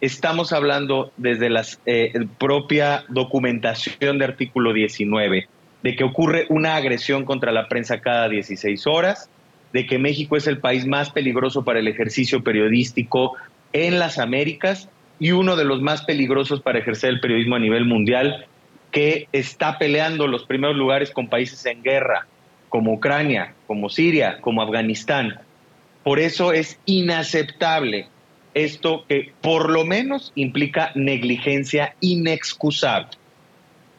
Estamos 0.01 0.51
hablando 0.51 1.11
desde 1.17 1.51
la 1.51 1.63
eh, 1.85 2.25
propia 2.39 3.05
documentación 3.07 4.17
de 4.17 4.25
artículo 4.25 4.73
19, 4.73 5.47
de 5.83 5.95
que 5.95 6.03
ocurre 6.03 6.47
una 6.49 6.75
agresión 6.75 7.23
contra 7.23 7.51
la 7.51 7.67
prensa 7.67 8.01
cada 8.01 8.27
16 8.27 8.87
horas, 8.87 9.29
de 9.73 9.85
que 9.85 9.99
México 9.99 10.35
es 10.35 10.47
el 10.47 10.57
país 10.57 10.87
más 10.87 11.11
peligroso 11.11 11.63
para 11.63 11.77
el 11.77 11.87
ejercicio 11.87 12.43
periodístico 12.43 13.35
en 13.73 13.99
las 13.99 14.17
Américas 14.17 14.89
y 15.19 15.33
uno 15.33 15.55
de 15.55 15.65
los 15.65 15.83
más 15.83 16.01
peligrosos 16.01 16.61
para 16.61 16.79
ejercer 16.79 17.11
el 17.11 17.19
periodismo 17.19 17.57
a 17.57 17.59
nivel 17.59 17.85
mundial, 17.85 18.47
que 18.89 19.27
está 19.33 19.77
peleando 19.77 20.25
los 20.25 20.45
primeros 20.45 20.77
lugares 20.77 21.11
con 21.11 21.27
países 21.29 21.63
en 21.67 21.83
guerra, 21.83 22.25
como 22.69 22.93
Ucrania, 22.93 23.53
como 23.67 23.87
Siria, 23.87 24.39
como 24.41 24.63
Afganistán. 24.63 25.39
Por 26.03 26.19
eso 26.19 26.53
es 26.53 26.79
inaceptable 26.87 28.07
esto 28.53 29.05
que 29.07 29.31
por 29.41 29.69
lo 29.69 29.85
menos 29.85 30.31
implica 30.35 30.91
negligencia 30.95 31.95
inexcusable. 32.01 33.09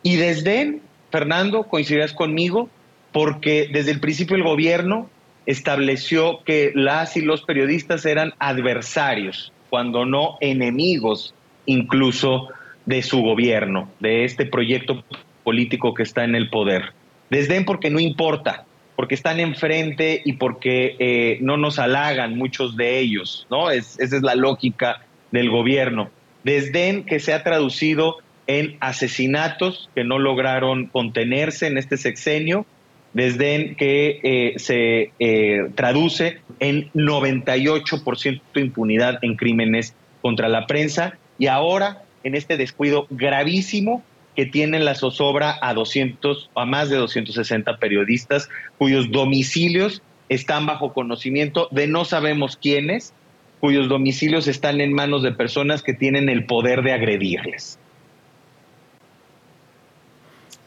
Y 0.02 0.16
desde, 0.16 0.80
Fernando, 1.10 1.64
coincidirás 1.64 2.12
conmigo, 2.12 2.68
porque 3.12 3.68
desde 3.72 3.92
el 3.92 4.00
principio 4.00 4.36
el 4.36 4.42
gobierno 4.42 5.08
estableció 5.46 6.42
que 6.44 6.72
las 6.74 7.16
y 7.16 7.22
los 7.22 7.42
periodistas 7.42 8.04
eran 8.06 8.34
adversarios, 8.38 9.52
cuando 9.70 10.04
no 10.04 10.36
enemigos 10.40 11.34
incluso 11.66 12.48
de 12.86 13.02
su 13.02 13.22
gobierno, 13.22 13.88
de 14.00 14.24
este 14.24 14.46
proyecto 14.46 15.04
político 15.44 15.94
que 15.94 16.02
está 16.02 16.24
en 16.24 16.34
el 16.34 16.50
poder. 16.50 16.92
Desdén 17.30 17.64
porque 17.64 17.90
no 17.90 18.00
importa, 18.00 18.64
porque 18.96 19.14
están 19.14 19.40
enfrente 19.40 20.22
y 20.24 20.34
porque 20.34 20.96
eh, 20.98 21.38
no 21.40 21.56
nos 21.56 21.78
halagan 21.78 22.36
muchos 22.36 22.76
de 22.76 22.98
ellos, 22.98 23.46
¿no? 23.50 23.70
esa 23.70 24.02
es 24.02 24.22
la 24.22 24.34
lógica 24.34 25.02
del 25.30 25.50
gobierno. 25.50 26.10
Desdén 26.44 27.04
que 27.04 27.20
se 27.20 27.32
ha 27.32 27.42
traducido 27.42 28.18
en 28.46 28.76
asesinatos 28.80 29.88
que 29.94 30.04
no 30.04 30.18
lograron 30.18 30.86
contenerse 30.86 31.66
en 31.66 31.78
este 31.78 31.96
sexenio, 31.96 32.66
desdén 33.12 33.76
que 33.76 34.20
eh, 34.22 34.54
se 34.58 35.12
eh, 35.18 35.68
traduce 35.74 36.40
en 36.60 36.90
98% 36.92 38.40
impunidad 38.56 39.18
en 39.22 39.36
crímenes 39.36 39.94
contra 40.20 40.48
la 40.48 40.66
prensa 40.66 41.18
y 41.38 41.46
ahora 41.46 42.02
en 42.24 42.34
este 42.34 42.56
descuido 42.56 43.06
gravísimo 43.10 44.02
que 44.34 44.46
tienen 44.46 44.84
la 44.84 44.94
zozobra 44.94 45.58
a 45.60 45.74
200, 45.74 46.50
a 46.54 46.64
más 46.64 46.88
de 46.88 46.96
260 46.96 47.76
periodistas 47.78 48.48
cuyos 48.78 49.10
domicilios 49.10 50.02
están 50.28 50.66
bajo 50.66 50.92
conocimiento 50.92 51.68
de 51.70 51.86
no 51.86 52.04
sabemos 52.04 52.56
quiénes, 52.56 53.12
cuyos 53.60 53.88
domicilios 53.88 54.48
están 54.48 54.80
en 54.80 54.92
manos 54.92 55.22
de 55.22 55.32
personas 55.32 55.82
que 55.82 55.92
tienen 55.92 56.28
el 56.28 56.46
poder 56.46 56.82
de 56.82 56.92
agredirles. 56.92 57.78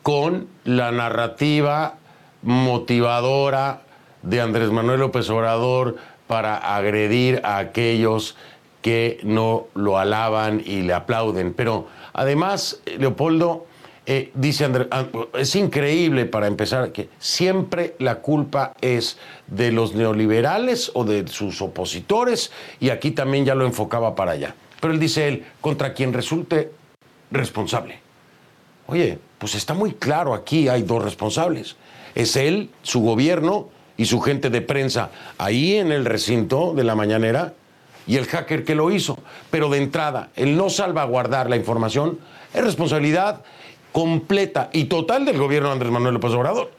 Con 0.03 0.47
la 0.63 0.91
narrativa 0.91 1.97
motivadora 2.43 3.81
de 4.21 4.39
Andrés 4.39 4.69
Manuel 4.69 4.99
López 4.99 5.29
Obrador 5.29 5.97
para 6.27 6.57
agredir 6.75 7.41
a 7.43 7.57
aquellos 7.57 8.35
que 8.81 9.19
no 9.23 9.67
lo 9.73 9.97
alaban 9.97 10.61
y 10.63 10.83
le 10.83 10.93
aplauden. 10.93 11.53
Pero 11.53 11.87
Además, 12.17 12.79
Leopoldo, 12.97 13.65
eh, 14.05 14.31
dice 14.35 14.69
ah, 14.91 15.05
es 15.37 15.53
increíble 15.55 16.25
para 16.25 16.47
empezar 16.47 16.93
que 16.93 17.09
siempre 17.19 17.95
la 17.99 18.21
culpa 18.21 18.73
es 18.79 19.17
de 19.47 19.73
los 19.73 19.95
neoliberales 19.95 20.91
o 20.93 21.03
de 21.03 21.27
sus 21.27 21.61
opositores 21.61 22.51
y 22.79 22.89
aquí 22.91 23.11
también 23.11 23.43
ya 23.43 23.53
lo 23.53 23.65
enfocaba 23.65 24.15
para 24.15 24.31
allá. 24.31 24.55
Pero 24.79 24.93
él 24.93 24.99
dice 24.99 25.27
él, 25.27 25.45
contra 25.59 25.93
quien 25.93 26.13
resulte 26.13 26.71
responsable. 27.31 27.99
Oye, 28.87 29.19
pues 29.37 29.53
está 29.55 29.73
muy 29.73 29.93
claro 29.93 30.33
aquí, 30.33 30.69
hay 30.69 30.83
dos 30.83 31.03
responsables. 31.03 31.75
Es 32.13 32.37
él, 32.37 32.69
su 32.81 33.01
gobierno 33.01 33.67
y 33.97 34.05
su 34.05 34.21
gente 34.21 34.49
de 34.49 34.61
prensa 34.61 35.09
ahí 35.37 35.75
en 35.75 35.91
el 35.91 36.05
recinto 36.05 36.73
de 36.73 36.85
la 36.85 36.95
mañanera 36.95 37.55
y 38.07 38.17
el 38.17 38.25
hacker 38.25 38.63
que 38.63 38.75
lo 38.75 38.91
hizo. 38.91 39.17
Pero 39.51 39.69
de 39.69 39.79
entrada, 39.79 40.29
el 40.35 40.57
no 40.57 40.69
salvaguardar 40.69 41.49
la 41.49 41.55
información 41.55 42.19
es 42.53 42.63
responsabilidad 42.63 43.43
completa 43.91 44.69
y 44.73 44.85
total 44.85 45.25
del 45.25 45.37
gobierno 45.37 45.69
de 45.69 45.73
Andrés 45.73 45.91
Manuel 45.91 46.15
López 46.15 46.31
Obrador. 46.31 46.71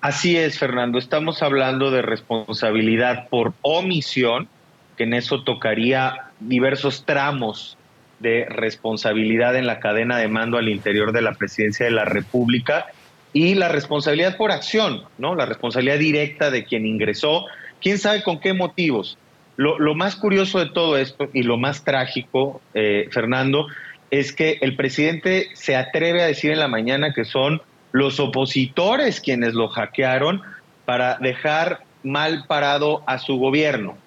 Así 0.00 0.36
es, 0.36 0.58
Fernando. 0.58 0.98
Estamos 0.98 1.42
hablando 1.42 1.90
de 1.90 2.02
responsabilidad 2.02 3.28
por 3.28 3.52
omisión, 3.62 4.48
que 4.96 5.04
en 5.04 5.14
eso 5.14 5.42
tocaría 5.42 6.30
diversos 6.38 7.04
tramos 7.04 7.76
de 8.20 8.46
responsabilidad 8.48 9.56
en 9.56 9.66
la 9.66 9.80
cadena 9.80 10.16
de 10.18 10.28
mando 10.28 10.56
al 10.56 10.68
interior 10.68 11.12
de 11.12 11.22
la 11.22 11.34
presidencia 11.34 11.86
de 11.86 11.92
la 11.92 12.04
República 12.04 12.86
y 13.32 13.54
la 13.54 13.68
responsabilidad 13.68 14.36
por 14.36 14.52
acción, 14.52 15.02
¿no? 15.18 15.34
La 15.34 15.46
responsabilidad 15.46 15.98
directa 15.98 16.50
de 16.50 16.64
quien 16.64 16.86
ingresó 16.86 17.44
quién 17.80 17.98
sabe 17.98 18.22
con 18.22 18.40
qué 18.40 18.52
motivos. 18.52 19.18
Lo, 19.56 19.94
más 19.96 20.14
curioso 20.14 20.60
de 20.60 20.70
todo 20.70 20.96
esto 20.96 21.28
y 21.32 21.42
lo 21.42 21.56
más 21.56 21.82
trágico, 21.82 22.60
eh, 22.74 23.08
Fernando, 23.10 23.66
es 24.10 24.32
que 24.32 24.58
el 24.60 24.76
presidente 24.76 25.48
se 25.54 25.74
atreve 25.74 26.22
a 26.22 26.26
decir 26.26 26.52
en 26.52 26.60
la 26.60 26.68
mañana 26.68 27.12
que 27.12 27.24
son 27.24 27.60
los 27.90 28.20
opositores 28.20 29.20
quienes 29.20 29.54
lo 29.54 29.68
hackearon 29.68 30.42
para 30.84 31.18
dejar 31.18 31.80
mal 32.04 32.44
parado 32.46 33.02
a 33.06 33.18
su 33.18 33.36
gobierno. 33.36 33.98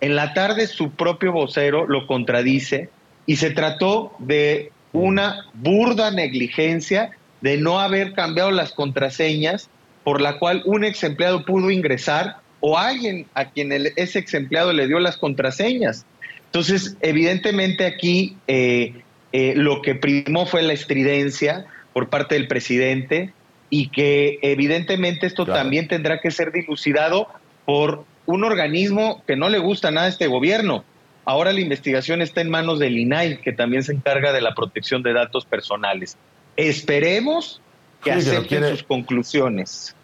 En 0.00 0.14
la 0.14 0.34
tarde 0.34 0.68
su 0.68 0.92
propio 0.92 1.32
vocero 1.32 1.86
lo 1.86 2.06
contradice 2.06 2.88
y 3.26 3.36
se 3.36 3.50
trató 3.50 4.14
de 4.18 4.70
una 4.92 5.46
burda 5.54 6.10
negligencia 6.10 7.10
de 7.40 7.56
no 7.56 7.80
haber 7.80 8.12
cambiado 8.12 8.50
las 8.50 8.72
contraseñas 8.72 9.68
por 10.04 10.20
la 10.20 10.38
cual 10.38 10.62
un 10.64 10.84
ex 10.84 11.02
empleado 11.04 11.44
pudo 11.44 11.70
ingresar 11.70 12.36
o 12.62 12.78
alguien 12.78 13.26
a 13.34 13.50
quien 13.50 13.72
ese 13.72 14.20
ex 14.20 14.34
empleado 14.34 14.72
le 14.72 14.86
dio 14.86 15.00
las 15.00 15.16
contraseñas. 15.16 16.06
Entonces, 16.46 16.96
evidentemente 17.00 17.84
aquí 17.84 18.36
eh, 18.46 19.02
eh, 19.32 19.54
lo 19.56 19.82
que 19.82 19.96
primó 19.96 20.46
fue 20.46 20.62
la 20.62 20.72
estridencia 20.72 21.66
por 21.92 22.08
parte 22.08 22.36
del 22.36 22.46
presidente 22.46 23.32
y 23.68 23.88
que 23.88 24.38
evidentemente 24.42 25.26
esto 25.26 25.44
también 25.44 25.88
tendrá 25.88 26.20
que 26.20 26.30
ser 26.30 26.52
dilucidado 26.52 27.26
por 27.64 28.04
un 28.26 28.44
organismo 28.44 29.24
que 29.26 29.34
no 29.34 29.48
le 29.48 29.58
gusta 29.58 29.90
nada 29.90 30.06
a 30.06 30.10
este 30.10 30.28
gobierno. 30.28 30.84
Ahora 31.24 31.52
la 31.52 31.60
investigación 31.60 32.22
está 32.22 32.42
en 32.42 32.50
manos 32.50 32.78
del 32.78 32.96
INAI, 32.96 33.40
que 33.40 33.52
también 33.52 33.82
se 33.82 33.92
encarga 33.92 34.32
de 34.32 34.40
la 34.40 34.54
protección 34.54 35.02
de 35.02 35.12
datos 35.12 35.46
personales. 35.46 36.16
Esperemos 36.56 37.60
que 38.04 38.12
acepten 38.12 38.68
sus 38.68 38.84
conclusiones 38.84 39.96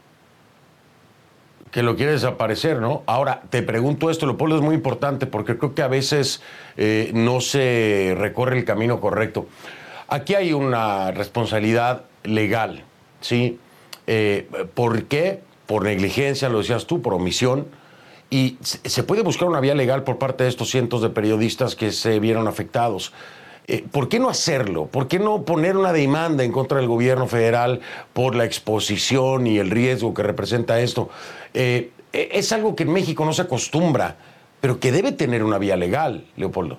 que 1.71 1.83
lo 1.83 1.97
quiere 1.97 2.13
desaparecer, 2.13 2.81
¿no? 2.81 3.03
Ahora, 3.07 3.43
te 3.51 3.63
pregunto 3.63 4.11
esto, 4.11 4.27
Leopoldo, 4.27 4.57
es 4.57 4.63
muy 4.63 4.75
importante 4.75 5.27
porque 5.27 5.59
creo 5.59 5.75
que 5.75 5.83
a 5.83 5.89
veces 5.89 6.43
eh, 6.77 7.11
no 7.15 7.41
se 7.41 8.15
recorre 8.17 8.59
el 8.59 8.65
camino 8.65 9.01
correcto. 9.01 9.47
Aquí 10.09 10.35
hay 10.35 10.53
una 10.53 11.11
responsabilidad 11.11 12.05
legal, 12.25 12.85
¿sí? 13.21 13.59
Eh, 14.07 14.49
¿Por 14.75 15.05
qué? 15.05 15.41
Por 15.67 15.85
negligencia, 15.85 16.49
lo 16.49 16.59
decías 16.59 16.87
tú, 16.87 17.03
por 17.03 17.13
omisión. 17.13 17.67
Y 18.31 18.59
se 18.63 19.03
puede 19.03 19.23
buscar 19.23 19.49
una 19.49 19.61
vía 19.61 19.75
legal 19.75 20.05
por 20.05 20.19
parte 20.19 20.45
de 20.45 20.51
estos 20.51 20.71
cientos 20.71 21.01
de 21.03 21.11
periodistas 21.11 21.75
que 21.75 21.93
se 21.93 22.19
vieron 22.21 22.47
afectados. 22.47 23.13
Eh, 23.69 23.85
¿Por 23.93 24.09
qué 24.09 24.19
no 24.19 24.31
hacerlo? 24.31 24.87
¿Por 24.87 25.09
qué 25.09 25.19
no 25.19 25.45
poner 25.45 25.77
una 25.77 25.93
demanda 25.93 26.43
en 26.43 26.53
contra 26.53 26.79
del 26.79 26.89
gobierno 26.89 27.27
federal 27.27 27.81
por 28.15 28.35
la 28.35 28.47
exposición 28.47 29.47
y 29.47 29.59
el 29.59 29.71
riesgo 29.71 30.15
que 30.15 30.23
representa 30.23 30.81
esto? 30.81 31.11
Eh, 31.53 31.91
e, 32.15 32.31
es 32.33 32.51
algo 32.53 32.75
que 32.75 32.85
en 32.85 32.93
México 32.95 33.27
no 33.27 33.35
se 33.35 33.43
acostumbra, 33.43 34.17
pero 34.63 34.81
que 34.81 34.91
debe 34.91 35.13
tener 35.13 35.45
una 35.45 35.59
vía 35.59 35.77
legal, 35.77 36.25
Leopoldo. 36.37 36.79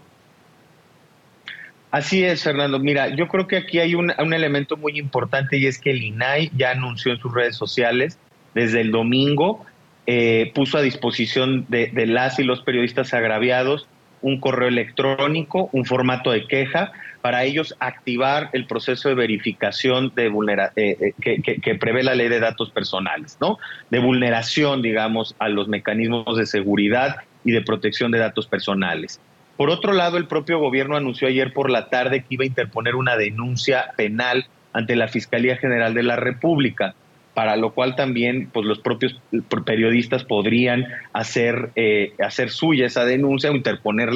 Así 1.91 2.23
es, 2.23 2.43
Fernando. 2.43 2.79
Mira, 2.79 3.15
yo 3.15 3.27
creo 3.27 3.47
que 3.47 3.57
aquí 3.57 3.79
hay 3.79 3.93
un, 3.93 4.11
elemento 4.33 4.75
muy 4.75 4.97
importante 4.97 5.57
y 5.57 5.67
es 5.67 5.79
que 5.79 5.91
el 5.91 6.01
INAI 6.01 6.51
ya 6.55 6.71
anunció 6.71 7.11
en 7.11 7.19
sus 7.19 7.33
redes 7.33 7.55
sociales 7.55 8.17
desde 8.55 8.81
el 8.81 8.91
domingo, 8.91 9.63
eh, 10.07 10.51
puso 10.55 10.79
a 10.79 10.81
disposición 10.81 11.65
de, 11.69 11.91
las 12.07 12.39
y 12.39 12.43
los 12.43 12.61
periodistas 12.61 13.13
agraviados 13.13 13.87
un 14.21 14.39
correo 14.39 14.67
electrónico, 14.67 15.69
un 15.71 15.85
formato 15.85 16.31
de 16.31 16.45
queja, 16.45 16.91
para 17.21 17.43
ellos 17.43 17.75
activar 17.79 18.49
el 18.53 18.65
proceso 18.65 19.09
de 19.09 19.15
verificación 19.15 20.13
de 20.15 20.29
vulnera 20.29 20.71
eh, 20.75 21.13
eh, 21.21 21.41
que, 21.41 21.75
prevé 21.75 22.03
la 22.03 22.15
ley 22.15 22.29
de 22.29 22.39
datos 22.39 22.71
personales, 22.71 23.37
¿no? 23.41 23.57
De 23.89 23.99
vulneración, 23.99 24.81
digamos, 24.81 25.35
a 25.39 25.49
los 25.49 25.67
mecanismos 25.67 26.37
de 26.37 26.45
seguridad 26.45 27.17
y 27.43 27.51
de 27.51 27.61
protección 27.61 28.11
de 28.11 28.19
datos 28.19 28.47
personales. 28.47 29.19
Por 29.57 29.69
otro 29.69 29.91
lado, 29.91 30.17
el 30.17 30.27
propio 30.27 30.59
gobierno 30.59 30.95
anunció 30.95 31.27
ayer 31.27 31.51
por 31.51 31.69
la 31.69 31.89
tarde 31.89 32.21
que 32.21 32.35
iba 32.35 32.43
a 32.43 32.47
interponer 32.47 32.95
una 32.95 33.17
denuncia 33.17 33.91
penal 33.97 34.47
ante 34.71 34.95
la 34.95 35.09
Fiscalía 35.09 35.57
General 35.57 35.93
de 35.93 36.03
la 36.03 36.15
República, 36.15 36.95
para 37.39 37.55
lo 37.55 37.73
cual 37.73 37.95
también 37.95 38.49
pues, 38.51 38.65
los 38.65 38.79
propios 38.79 39.15
periodistas 39.63 40.25
podrían 40.25 40.85
hacer, 41.13 41.69
eh, 41.77 42.11
hacer 42.21 42.49
suya 42.49 42.85
esa 42.85 43.05
denuncia 43.05 43.49
o, 43.49 43.55
interponer, 43.55 44.09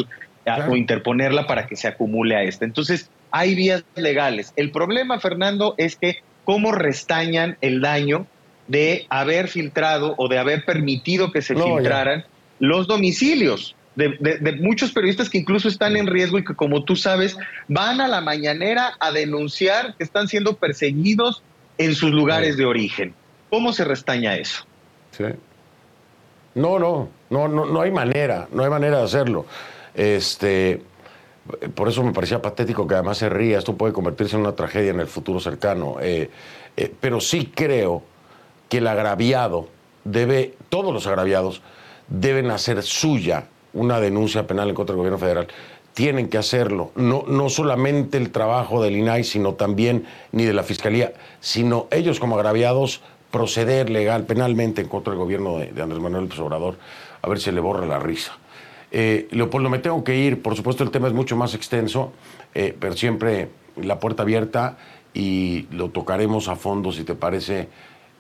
claro. 0.44 0.74
o 0.74 0.76
interponerla 0.76 1.48
para 1.48 1.66
que 1.66 1.78
se 1.78 1.88
acumule 1.88 2.36
a 2.36 2.44
esta. 2.44 2.66
Entonces, 2.66 3.10
hay 3.32 3.56
vías 3.56 3.86
legales. 3.96 4.52
El 4.58 4.72
problema, 4.72 5.22
Fernando, 5.22 5.74
es 5.78 5.96
que 5.96 6.18
cómo 6.44 6.74
restañan 6.74 7.56
el 7.62 7.80
daño 7.80 8.28
de 8.68 9.06
haber 9.08 9.48
filtrado 9.48 10.16
o 10.18 10.28
de 10.28 10.40
haber 10.40 10.66
permitido 10.66 11.32
que 11.32 11.42
se 11.42 11.54
no, 11.54 11.78
filtraran 11.78 12.24
ya. 12.24 12.28
los 12.60 12.88
domicilios. 12.88 13.74
De, 13.96 14.18
de, 14.20 14.40
de, 14.40 14.52
muchos 14.58 14.92
periodistas 14.92 15.30
que 15.30 15.38
incluso 15.38 15.70
están 15.70 15.96
en 15.96 16.08
riesgo 16.08 16.40
y 16.40 16.44
que, 16.44 16.56
como 16.56 16.84
tú 16.84 16.98
sabes, 16.98 17.38
van 17.70 18.02
a 18.02 18.10
la 18.10 18.20
mañanera 18.20 18.98
a 19.00 19.12
denunciar 19.12 19.96
que 19.96 20.04
están 20.04 20.28
siendo 20.28 20.58
perseguidos 20.58 21.42
en 21.78 21.96
sus 21.96 22.12
lugares 22.12 22.58
de 22.58 22.66
origen. 22.66 23.14
¿Cómo 23.50 23.74
se 23.74 23.84
restaña 23.84 24.36
eso? 24.36 24.66
Sí. 25.12 25.26
No, 26.56 26.80
no, 26.80 27.10
no, 27.30 27.48
no, 27.48 27.66
no 27.66 27.82
hay 27.82 27.92
manera, 27.92 28.48
no 28.52 28.64
hay 28.64 28.70
manera 28.70 28.98
de 28.98 29.04
hacerlo. 29.04 29.46
Este, 29.94 30.82
por 31.76 31.90
eso 31.90 32.04
me 32.04 32.14
parecía 32.14 32.42
patético 32.42 32.88
que 32.88 32.96
además 32.96 33.18
se 33.18 33.30
ría. 33.30 33.58
Esto 33.58 33.76
puede 33.76 33.94
convertirse 33.94 34.36
en 34.36 34.42
una 34.42 34.56
tragedia 34.56 34.92
en 34.92 35.00
el 35.00 35.08
futuro 35.08 35.40
cercano. 35.40 35.98
Eh, 36.00 36.30
eh, 36.78 36.94
pero 37.00 37.20
sí 37.20 37.52
creo 37.54 38.04
que 38.70 38.78
el 38.78 38.88
agraviado 38.88 39.68
debe, 40.04 40.56
todos 40.70 40.94
los 40.94 41.06
agraviados 41.08 41.62
deben 42.08 42.52
hacer 42.52 42.82
suya 42.84 43.48
una 43.74 44.00
denuncia 44.00 44.46
penal 44.46 44.70
en 44.70 44.76
contra 44.76 44.94
del 44.94 44.98
gobierno 44.98 45.18
federal, 45.18 45.48
tienen 45.94 46.30
que 46.30 46.38
hacerlo. 46.38 46.92
No, 46.96 47.24
no 47.28 47.50
solamente 47.50 48.18
el 48.18 48.32
trabajo 48.32 48.82
del 48.82 48.96
INAI, 48.96 49.24
sino 49.24 49.54
también 49.54 50.06
ni 50.32 50.46
de 50.46 50.54
la 50.54 50.64
Fiscalía, 50.64 51.14
sino 51.40 51.88
ellos 51.92 52.20
como 52.20 52.36
agraviados 52.36 53.02
proceder 53.34 53.90
legal, 53.90 54.26
penalmente 54.26 54.82
en 54.82 54.88
contra 54.88 55.12
del 55.12 55.20
gobierno 55.20 55.58
de, 55.58 55.82
Andrés 55.82 56.00
Manuel 56.00 56.26
López 56.26 56.40
Obrador, 56.40 56.78
a 57.22 57.28
ver 57.28 57.40
si 57.40 57.52
le 57.52 57.60
borra 57.60 57.86
la 57.88 57.98
risa. 57.98 58.38
Eh, 58.92 59.28
Leopoldo, 59.32 59.72
me 59.72 59.80
tengo 59.80 60.04
que 60.04 60.16
ir, 60.16 60.44
por 60.44 60.56
supuesto 60.56 60.84
el 60.84 60.92
tema 60.92 61.08
es 61.08 61.16
mucho 61.16 61.36
más 61.36 61.56
extenso, 61.56 62.14
eh, 62.54 62.78
pero 62.80 62.96
siempre 62.96 63.50
la 63.76 64.00
puerta 64.00 64.22
abierta 64.22 64.78
y 65.16 65.66
lo 65.72 65.90
tocaremos 65.90 66.48
a 66.48 66.56
fondo, 66.56 66.92
si 66.92 67.04
te 67.04 67.16
parece, 67.16 67.70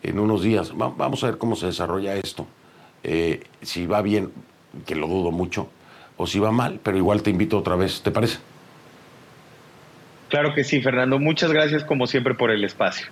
en 0.01 0.17
unos 0.17 0.41
días. 0.41 0.71
Va, 0.71 0.89
vamos 0.89 1.23
a 1.23 1.27
ver 1.27 1.37
cómo 1.37 1.55
se 1.55 1.67
desarrolla 1.67 2.15
esto. 2.15 2.47
Eh, 3.03 3.43
si 3.61 3.85
va 3.85 4.01
bien, 4.01 4.31
que 4.83 4.95
lo 4.95 5.07
dudo 5.07 5.29
mucho, 5.29 5.67
o 6.17 6.27
si 6.27 6.39
va 6.39 6.51
mal, 6.51 6.79
pero 6.83 6.97
igual 6.97 7.23
te 7.23 7.29
invito 7.29 7.57
otra 7.57 7.75
vez, 7.75 8.01
¿te 8.01 8.11
parece? 8.11 8.39
Claro 10.29 10.53
que 10.53 10.63
sí, 10.63 10.81
Fernando. 10.81 11.19
Muchas 11.19 11.51
gracias 11.51 11.83
como 11.83 12.07
siempre 12.07 12.33
por 12.33 12.49
el 12.49 12.63
espacio. 12.63 13.07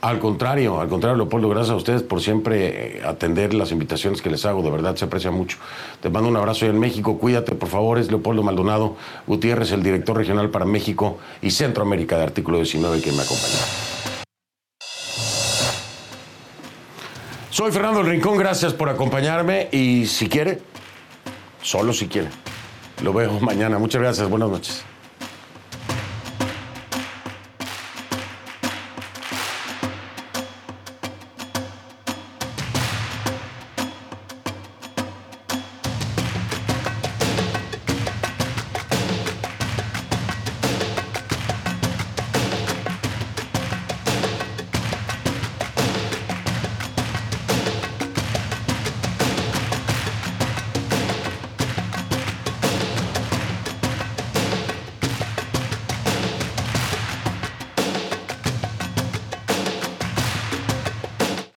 Al 0.00 0.18
contrario, 0.18 0.80
al 0.80 0.88
contrario, 0.88 1.18
Leopoldo, 1.18 1.50
gracias 1.50 1.72
a 1.72 1.76
ustedes 1.76 2.02
por 2.02 2.22
siempre 2.22 3.02
atender 3.04 3.52
las 3.52 3.70
invitaciones 3.70 4.22
que 4.22 4.30
les 4.30 4.46
hago, 4.46 4.62
de 4.62 4.70
verdad 4.70 4.96
se 4.96 5.04
aprecia 5.04 5.30
mucho. 5.30 5.58
Te 6.00 6.08
mando 6.08 6.30
un 6.30 6.38
abrazo 6.38 6.64
en 6.64 6.78
México, 6.80 7.18
cuídate 7.18 7.54
por 7.54 7.68
favor, 7.68 7.98
es 7.98 8.08
Leopoldo 8.08 8.42
Maldonado 8.42 8.96
Gutiérrez, 9.26 9.72
el 9.72 9.82
director 9.82 10.16
regional 10.16 10.48
para 10.48 10.64
México 10.64 11.18
y 11.42 11.50
Centroamérica 11.50 12.16
de 12.16 12.22
Artículo 12.22 12.56
19, 12.56 13.02
quien 13.02 13.14
me 13.14 13.22
acompaña. 13.22 13.58
Soy 17.50 17.70
Fernando 17.70 18.00
El 18.00 18.06
Rincón, 18.06 18.38
gracias 18.38 18.72
por 18.72 18.88
acompañarme 18.88 19.68
y 19.70 20.06
si 20.06 20.30
quiere, 20.30 20.60
solo 21.62 21.92
si 21.92 22.08
quiere, 22.08 22.28
lo 23.02 23.12
veo 23.12 23.38
mañana. 23.40 23.78
Muchas 23.78 24.00
gracias, 24.00 24.28
buenas 24.28 24.50
noches. 24.50 24.84